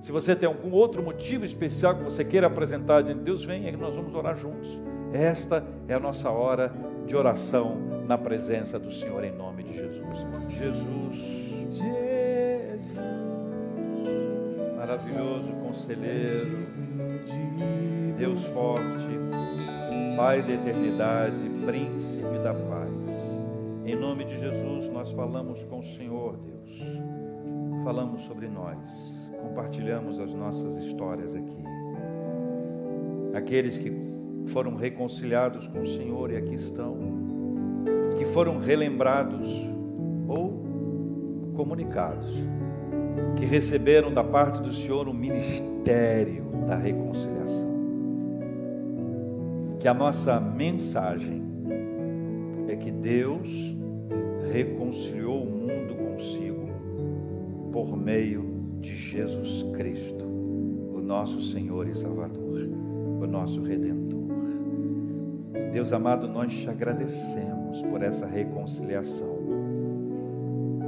Se 0.03 0.13
você 0.13 0.37
tem 0.37 0.47
algum 0.49 0.73
outro 0.73 1.03
motivo 1.03 1.45
especial 1.45 1.97
que 1.97 2.05
você 2.05 2.25
queira 2.25 2.47
apresentar 2.47 3.03
diante 3.03 3.21
de 3.21 3.25
Deus, 3.25 3.45
venha 3.45 3.71
que 3.71 3.79
nós 3.79 3.97
vamos 3.97 4.15
orar 4.15 4.37
juntos. 4.37 4.79
Esta 5.13 5.65
é 5.87 5.95
a 5.95 6.01
nossa 6.01 6.31
hora 6.31 6.73
de 7.07 7.17
oração 7.17 7.77
na 8.07 8.19
presença 8.19 8.79
do 8.79 8.91
Senhor 8.91 9.25
em 9.25 9.33
nome 9.33 9.63
de 9.63 9.75
Jesus. 9.75 10.19
Jesus. 10.51 11.17
Jesus. 11.79 13.01
Maravilhoso 14.77 15.53
conselheiro. 15.63 16.67
Deus 18.17 18.45
forte. 18.45 19.19
Pai 20.17 20.43
da 20.43 20.53
eternidade, 20.53 21.49
príncipe 21.65 22.39
da 22.43 22.53
paz. 22.53 22.89
Em 23.85 23.95
nome 23.95 24.25
de 24.25 24.39
Jesus, 24.39 24.89
nós 24.89 25.11
falamos 25.13 25.65
com 25.65 25.79
o 25.79 25.85
Senhor, 25.85 26.37
Deus. 26.37 26.83
Falamos 27.85 28.23
sobre 28.23 28.49
nós 28.49 29.19
compartilhamos 29.39 30.19
as 30.19 30.33
nossas 30.35 30.77
histórias 30.85 31.35
aqui. 31.35 31.65
Aqueles 33.35 33.79
que 33.79 33.91
foram 34.49 34.75
reconciliados 34.75 35.67
com 35.67 35.81
o 35.81 35.87
Senhor 35.87 36.31
e 36.31 36.37
aqui 36.37 36.55
estão, 36.55 36.97
que 38.19 38.25
foram 38.25 38.59
relembrados 38.59 39.49
ou 40.27 41.53
comunicados, 41.55 42.33
que 43.37 43.45
receberam 43.45 44.13
da 44.13 44.25
parte 44.25 44.61
do 44.61 44.73
Senhor 44.73 45.09
o 45.09 45.15
ministério 45.15 46.45
da 46.67 46.77
reconciliação. 46.77 47.69
Que 49.79 49.87
a 49.87 49.95
nossa 49.95 50.41
mensagem 50.41 51.43
é 52.69 52.77
que 52.77 52.91
Deus 52.91 53.49
reconciliou 54.53 55.43
o 55.43 55.47
mundo 55.47 55.95
consigo 55.95 56.69
por 57.73 57.97
meio 57.97 58.79
de 58.81 58.95
Jesus 58.97 59.65
Cristo, 59.75 60.25
o 60.25 61.01
nosso 61.01 61.41
Senhor 61.43 61.89
e 61.89 61.95
Salvador, 61.95 62.69
o 63.21 63.27
nosso 63.27 63.63
Redentor. 63.63 64.08
Deus 65.71 65.93
amado, 65.93 66.27
nós 66.27 66.53
te 66.53 66.69
agradecemos 66.69 67.83
por 67.83 68.03
essa 68.03 68.27
reconciliação. 68.27 69.39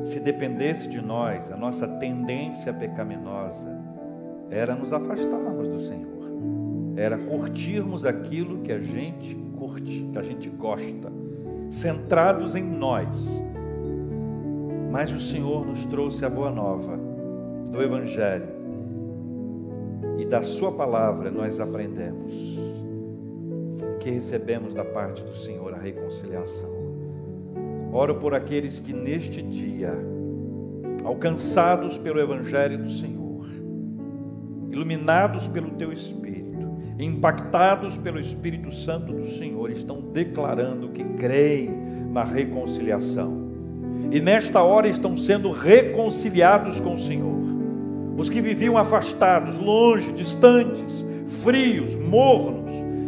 Se 0.05 0.19
dependesse 0.19 0.89
de 0.89 1.01
nós, 1.01 1.53
a 1.53 1.57
nossa 1.57 1.87
tendência 1.87 2.73
pecaminosa 2.73 3.79
era 4.51 4.75
nos 4.75 4.93
afastarmos 4.93 5.69
do 5.69 5.81
Senhor, 5.81 6.97
era 6.97 7.19
curtirmos 7.19 8.05
aquilo 8.05 8.59
que 8.63 8.73
a 8.73 8.81
gente 8.81 9.35
curte, 9.59 10.09
que 10.11 10.19
a 10.19 10.23
gente 10.23 10.49
gosta, 10.49 11.13
centrados 11.71 12.55
em 12.55 12.65
nós. 12.65 13.09
Mas 14.91 15.13
o 15.13 15.21
Senhor 15.21 15.67
nos 15.67 15.85
trouxe 15.85 16.25
a 16.25 16.31
boa 16.31 16.51
nova 16.51 16.99
do 17.71 17.81
Evangelho 17.83 18.49
e 20.19 20.25
da 20.25 20.43
Sua 20.43 20.73
palavra 20.73 21.31
nós 21.31 21.61
aprendemos 21.61 22.60
que 24.01 24.11
recebemos 24.11 24.75
da 24.75 24.85
parte 24.85 25.23
do 25.23 25.37
Senhor 25.37 25.75
a 25.75 25.79
reconciliação. 25.79 26.71
Oro 27.93 28.17
por 28.17 28.35
aqueles 28.35 28.81
que 28.81 28.93
neste 28.93 29.43
dia, 29.43 29.93
alcançados 31.05 31.99
pelo 31.99 32.21
Evangelho 32.21 32.79
do 32.79 32.91
Senhor, 32.91 33.47
iluminados 34.71 35.47
pelo 35.47 35.71
Teu 35.73 35.93
Espírito, 35.93 36.69
impactados 36.99 37.97
pelo 37.97 38.19
Espírito 38.19 38.73
Santo 38.73 39.13
do 39.13 39.27
Senhor, 39.27 39.71
estão 39.71 40.01
declarando 40.01 40.89
que 40.89 41.05
creem 41.05 41.71
na 42.11 42.25
reconciliação. 42.25 43.49
E 44.11 44.21
nesta 44.21 44.63
hora 44.63 44.89
estão 44.89 45.17
sendo 45.17 45.51
reconciliados 45.51 46.81
com 46.81 46.95
o 46.95 46.99
Senhor 46.99 47.41
os 48.21 48.29
que 48.29 48.43
viviam 48.43 48.77
afastados, 48.77 49.57
longe, 49.57 50.13
distantes, 50.13 51.05
frios, 51.43 51.97
mornos, 51.97 52.60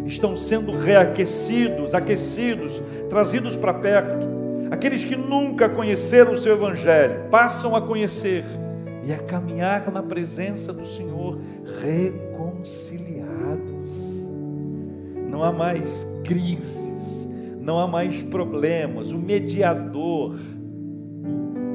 estão 0.06 0.36
sendo 0.36 0.72
reaquecidos, 0.72 1.94
aquecidos, 1.94 2.80
trazidos 3.08 3.56
para 3.56 3.74
perto. 3.74 4.32
Aqueles 4.70 5.04
que 5.04 5.16
nunca 5.16 5.68
conheceram 5.68 6.32
o 6.32 6.38
seu 6.38 6.54
Evangelho 6.54 7.28
passam 7.30 7.76
a 7.76 7.82
conhecer 7.82 8.44
e 9.04 9.12
a 9.12 9.18
caminhar 9.18 9.90
na 9.90 10.02
presença 10.02 10.72
do 10.72 10.86
Senhor 10.86 11.38
reconciliados. 11.80 13.92
Não 15.28 15.44
há 15.44 15.52
mais 15.52 16.06
crises, 16.24 17.28
não 17.60 17.78
há 17.78 17.86
mais 17.86 18.22
problemas. 18.22 19.12
O 19.12 19.18
mediador 19.18 20.38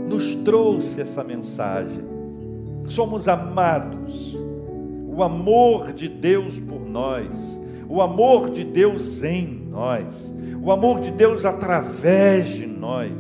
nos 0.08 0.36
trouxe 0.38 1.02
essa 1.02 1.24
mensagem 1.24 2.18
somos 2.90 3.28
amados. 3.28 4.36
O 5.08 5.24
amor 5.24 5.94
de 5.94 6.08
Deus 6.08 6.60
por 6.60 6.88
nós, 6.88 7.28
o 7.90 8.02
amor 8.02 8.50
de 8.50 8.64
Deus 8.64 9.24
em 9.24 9.68
nós, 9.70 10.34
o 10.62 10.72
amor 10.72 11.00
de 11.00 11.12
Deus 11.12 11.46
através 11.46 12.48
de 12.48 12.66
nós, 12.66 13.12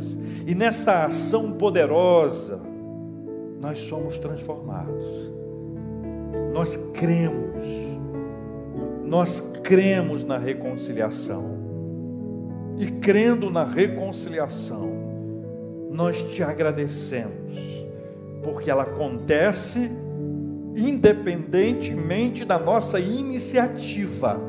e 0.45 0.53
nessa 0.53 1.05
ação 1.05 1.53
poderosa, 1.53 2.59
nós 3.59 3.81
somos 3.81 4.17
transformados. 4.17 5.05
Nós 6.53 6.75
cremos, 6.93 7.67
nós 9.05 9.39
cremos 9.63 10.23
na 10.23 10.37
reconciliação, 10.37 11.57
e 12.77 12.87
crendo 12.87 13.49
na 13.49 13.63
reconciliação, 13.63 14.91
nós 15.91 16.21
te 16.33 16.43
agradecemos 16.43 17.47
porque 18.47 18.71
ela 18.71 18.83
acontece 18.83 19.91
independentemente 20.75 22.45
da 22.45 22.57
nossa 22.57 22.99
iniciativa, 22.99 24.39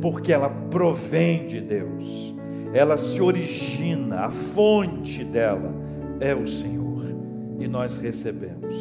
porque 0.00 0.32
ela 0.32 0.48
provém 0.70 1.46
de 1.46 1.60
Deus, 1.60 2.34
ela 2.72 2.96
se 2.96 3.20
origina, 3.20 4.20
a 4.20 4.30
fonte 4.30 5.24
dela 5.24 5.72
é 6.20 6.34
o 6.34 6.46
Senhor, 6.46 7.04
e 7.58 7.66
nós 7.66 7.96
recebemos, 7.96 8.74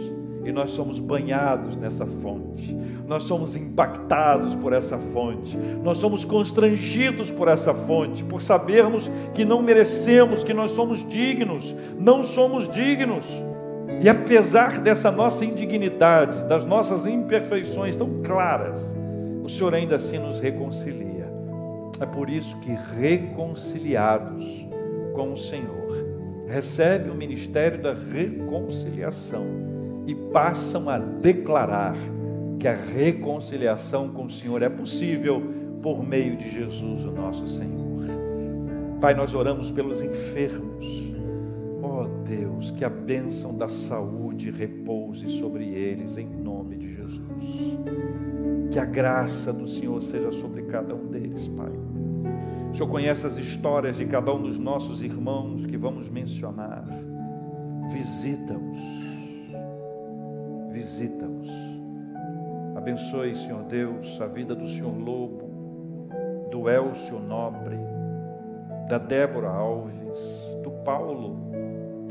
e 0.43 0.51
nós 0.51 0.71
somos 0.71 0.99
banhados 0.99 1.75
nessa 1.75 2.05
fonte, 2.05 2.75
nós 3.07 3.23
somos 3.23 3.55
impactados 3.55 4.53
por 4.55 4.73
essa 4.73 4.97
fonte, 4.97 5.57
nós 5.83 5.97
somos 5.97 6.23
constrangidos 6.23 7.31
por 7.31 7.47
essa 7.47 7.73
fonte, 7.73 8.23
por 8.23 8.41
sabermos 8.41 9.09
que 9.33 9.45
não 9.45 9.61
merecemos, 9.61 10.43
que 10.43 10.53
nós 10.53 10.71
somos 10.71 11.07
dignos, 11.09 11.73
não 11.97 12.23
somos 12.23 12.69
dignos. 12.69 13.25
E 14.01 14.09
apesar 14.09 14.79
dessa 14.79 15.09
nossa 15.09 15.43
indignidade, 15.43 16.47
das 16.47 16.63
nossas 16.65 17.05
imperfeições 17.05 17.95
tão 17.95 18.21
claras, 18.21 18.79
o 19.47 19.49
Senhor 19.49 19.73
ainda 19.73 19.95
assim 19.95 20.17
nos 20.17 20.41
reconcilia. 20.41 21.31
É 22.01 22.05
por 22.05 22.29
isso 22.29 22.53
que, 22.57 22.69
reconciliados 22.99 24.45
com 25.13 25.31
o 25.31 25.37
Senhor, 25.37 25.87
recebem 26.45 27.09
o 27.09 27.15
ministério 27.15 27.81
da 27.81 27.93
reconciliação 27.93 29.45
e 30.05 30.13
passam 30.13 30.89
a 30.89 30.97
declarar 30.97 31.95
que 32.59 32.67
a 32.67 32.73
reconciliação 32.73 34.09
com 34.09 34.25
o 34.25 34.29
Senhor 34.29 34.61
é 34.61 34.67
possível 34.67 35.41
por 35.81 36.05
meio 36.05 36.35
de 36.35 36.49
Jesus, 36.49 37.05
o 37.05 37.11
nosso 37.11 37.47
Senhor. 37.47 38.03
Pai, 38.99 39.13
nós 39.13 39.33
oramos 39.33 39.71
pelos 39.71 40.01
enfermos 40.01 41.07
oh 41.81 42.03
Deus, 42.27 42.71
que 42.71 42.83
a 42.83 42.89
bênção 42.89 43.57
da 43.57 43.69
saúde 43.69 44.51
repouse 44.51 45.39
sobre 45.39 45.69
eles 45.69 46.17
em 46.17 46.27
nome 46.27 46.75
de 46.75 46.93
Jesus. 46.93 48.56
Que 48.71 48.79
a 48.79 48.85
graça 48.85 49.51
do 49.53 49.67
Senhor 49.67 50.01
seja 50.01 50.31
sobre 50.31 50.63
cada 50.63 50.93
um 50.93 51.07
deles, 51.07 51.47
Pai. 51.49 51.71
O 52.71 52.75
Senhor 52.75 52.89
conhece 52.89 53.25
as 53.25 53.37
histórias 53.37 53.97
de 53.97 54.05
cada 54.05 54.33
um 54.33 54.41
dos 54.41 54.59
nossos 54.59 55.01
irmãos 55.01 55.65
que 55.65 55.77
vamos 55.77 56.09
mencionar. 56.09 56.83
Visita-os. 57.91 58.77
Visita-os. 60.71 61.49
Abençoe, 62.75 63.35
Senhor 63.35 63.63
Deus, 63.63 64.21
a 64.21 64.27
vida 64.27 64.53
do 64.53 64.67
Senhor 64.67 64.95
Lobo, 64.95 66.09
do 66.51 66.69
Elcio 66.69 67.19
Nobre, 67.19 67.77
da 68.87 68.97
Débora 68.97 69.49
Alves, 69.49 70.19
do 70.63 70.71
Paulo 70.85 71.35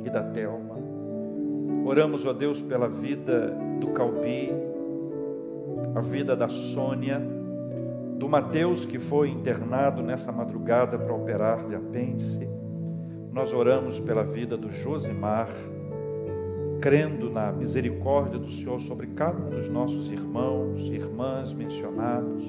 e 0.04 0.10
da 0.10 0.22
Telma. 0.22 0.76
Oramos, 1.84 2.26
ó 2.26 2.32
Deus, 2.32 2.60
pela 2.60 2.88
vida 2.88 3.56
do 3.80 3.92
Calbi, 3.92 4.52
a 5.96 6.00
vida 6.02 6.36
da 6.36 6.46
Sônia, 6.46 7.18
do 8.18 8.28
Mateus 8.28 8.84
que 8.84 8.98
foi 8.98 9.30
internado 9.30 10.02
nessa 10.02 10.30
madrugada 10.30 10.98
para 10.98 11.14
operar 11.14 11.66
de 11.66 11.74
apêndice. 11.74 12.46
Nós 13.32 13.50
oramos 13.50 13.98
pela 13.98 14.22
vida 14.22 14.58
do 14.58 14.70
Josimar, 14.70 15.48
crendo 16.82 17.30
na 17.30 17.50
misericórdia 17.50 18.38
do 18.38 18.50
Senhor 18.50 18.78
sobre 18.78 19.06
cada 19.06 19.38
um 19.38 19.48
dos 19.48 19.70
nossos 19.70 20.12
irmãos 20.12 20.82
e 20.82 20.96
irmãs 20.96 21.54
mencionados. 21.54 22.44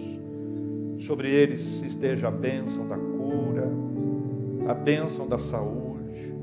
Sobre 0.99 1.31
eles 1.31 1.81
esteja 1.83 2.27
a 2.27 2.31
bênção 2.31 2.85
da 2.85 2.97
cura, 2.97 3.71
a 4.67 4.73
bênção 4.73 5.25
da 5.25 5.37
saúde, 5.37 6.35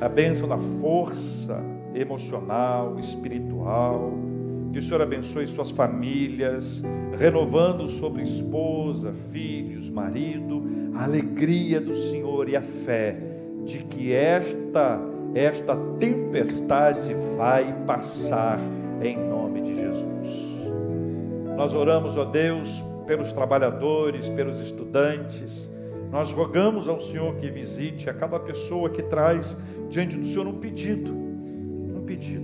a 0.00 0.08
bênção 0.08 0.46
da 0.46 0.58
força 0.80 1.60
emocional, 1.92 3.00
espiritual. 3.00 4.31
Que 4.72 4.78
o 4.78 4.82
Senhor 4.82 5.02
abençoe 5.02 5.46
suas 5.46 5.70
famílias, 5.70 6.82
renovando 7.18 7.88
sobre 7.88 8.22
esposa, 8.22 9.12
filhos, 9.30 9.90
marido, 9.90 10.62
a 10.94 11.04
alegria 11.04 11.80
do 11.80 11.94
Senhor 11.94 12.48
e 12.48 12.56
a 12.56 12.62
fé 12.62 13.16
de 13.64 13.78
que 13.84 14.12
esta 14.12 15.00
esta 15.34 15.74
tempestade 15.98 17.14
vai 17.36 17.72
passar 17.86 18.60
em 19.02 19.16
nome 19.16 19.62
de 19.62 19.74
Jesus. 19.74 21.56
Nós 21.56 21.72
oramos, 21.72 22.16
ó 22.16 22.24
Deus, 22.24 22.82
pelos 23.06 23.32
trabalhadores, 23.32 24.28
pelos 24.28 24.60
estudantes, 24.60 25.70
nós 26.10 26.30
rogamos 26.30 26.88
ao 26.88 27.00
Senhor 27.00 27.34
que 27.36 27.50
visite 27.50 28.10
a 28.10 28.14
cada 28.14 28.38
pessoa 28.38 28.90
que 28.90 29.02
traz 29.02 29.56
diante 29.88 30.16
do 30.16 30.26
Senhor 30.26 30.46
um 30.46 30.58
pedido. 30.58 31.10
Um 31.10 32.02
pedido. 32.04 32.41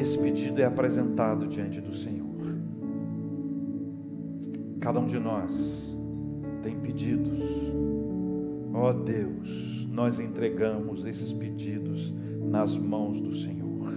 Esse 0.00 0.16
pedido 0.16 0.62
é 0.62 0.64
apresentado 0.64 1.46
diante 1.46 1.78
do 1.78 1.94
Senhor. 1.94 2.56
Cada 4.80 4.98
um 4.98 5.06
de 5.06 5.18
nós 5.18 5.52
tem 6.62 6.74
pedidos. 6.74 7.38
Ó 8.72 8.88
oh 8.88 8.94
Deus, 8.94 9.86
nós 9.90 10.18
entregamos 10.18 11.04
esses 11.04 11.34
pedidos 11.34 12.14
nas 12.40 12.74
mãos 12.78 13.20
do 13.20 13.36
Senhor. 13.36 13.92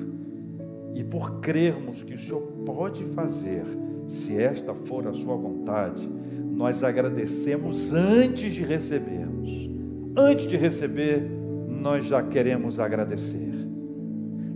E 0.93 1.05
por 1.05 1.39
crermos 1.39 2.03
que 2.03 2.15
o 2.15 2.19
Senhor 2.19 2.41
pode 2.65 3.05
fazer, 3.05 3.63
se 4.09 4.37
esta 4.37 4.75
for 4.75 5.07
a 5.07 5.13
sua 5.13 5.37
vontade, 5.37 6.05
nós 6.51 6.83
agradecemos 6.83 7.93
antes 7.93 8.53
de 8.53 8.65
recebermos. 8.65 9.69
Antes 10.17 10.47
de 10.47 10.57
receber, 10.57 11.21
nós 11.69 12.05
já 12.05 12.21
queremos 12.21 12.77
agradecer. 12.77 13.52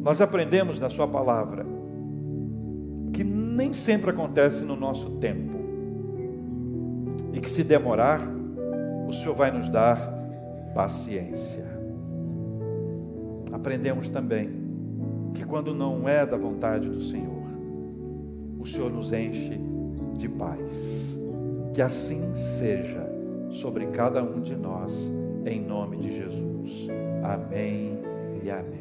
Nós 0.07 0.21
aprendemos 0.21 0.79
na 0.79 0.89
Sua 0.89 1.05
palavra 1.05 1.65
que 3.11 3.25
nem 3.25 3.73
sempre 3.73 4.09
acontece 4.09 4.63
no 4.63 4.73
nosso 4.73 5.09
tempo 5.17 5.51
e 7.33 7.41
que 7.41 7.49
se 7.49 7.61
demorar, 7.61 8.21
o 9.05 9.13
Senhor 9.13 9.35
vai 9.35 9.51
nos 9.51 9.67
dar 9.67 9.99
paciência. 10.73 11.65
Aprendemos 13.51 14.07
também 14.07 14.49
que 15.33 15.43
quando 15.43 15.75
não 15.75 16.07
é 16.07 16.25
da 16.25 16.37
vontade 16.37 16.87
do 16.87 17.01
Senhor, 17.01 17.43
o 18.57 18.65
Senhor 18.65 18.89
nos 18.89 19.11
enche 19.11 19.59
de 20.17 20.29
paz. 20.29 20.61
Que 21.73 21.81
assim 21.81 22.33
seja 22.33 23.05
sobre 23.49 23.87
cada 23.87 24.23
um 24.23 24.39
de 24.39 24.55
nós, 24.55 24.89
em 25.45 25.59
nome 25.59 25.97
de 25.97 26.15
Jesus. 26.15 26.87
Amém 27.21 27.99
e 28.41 28.49
amém. 28.49 28.76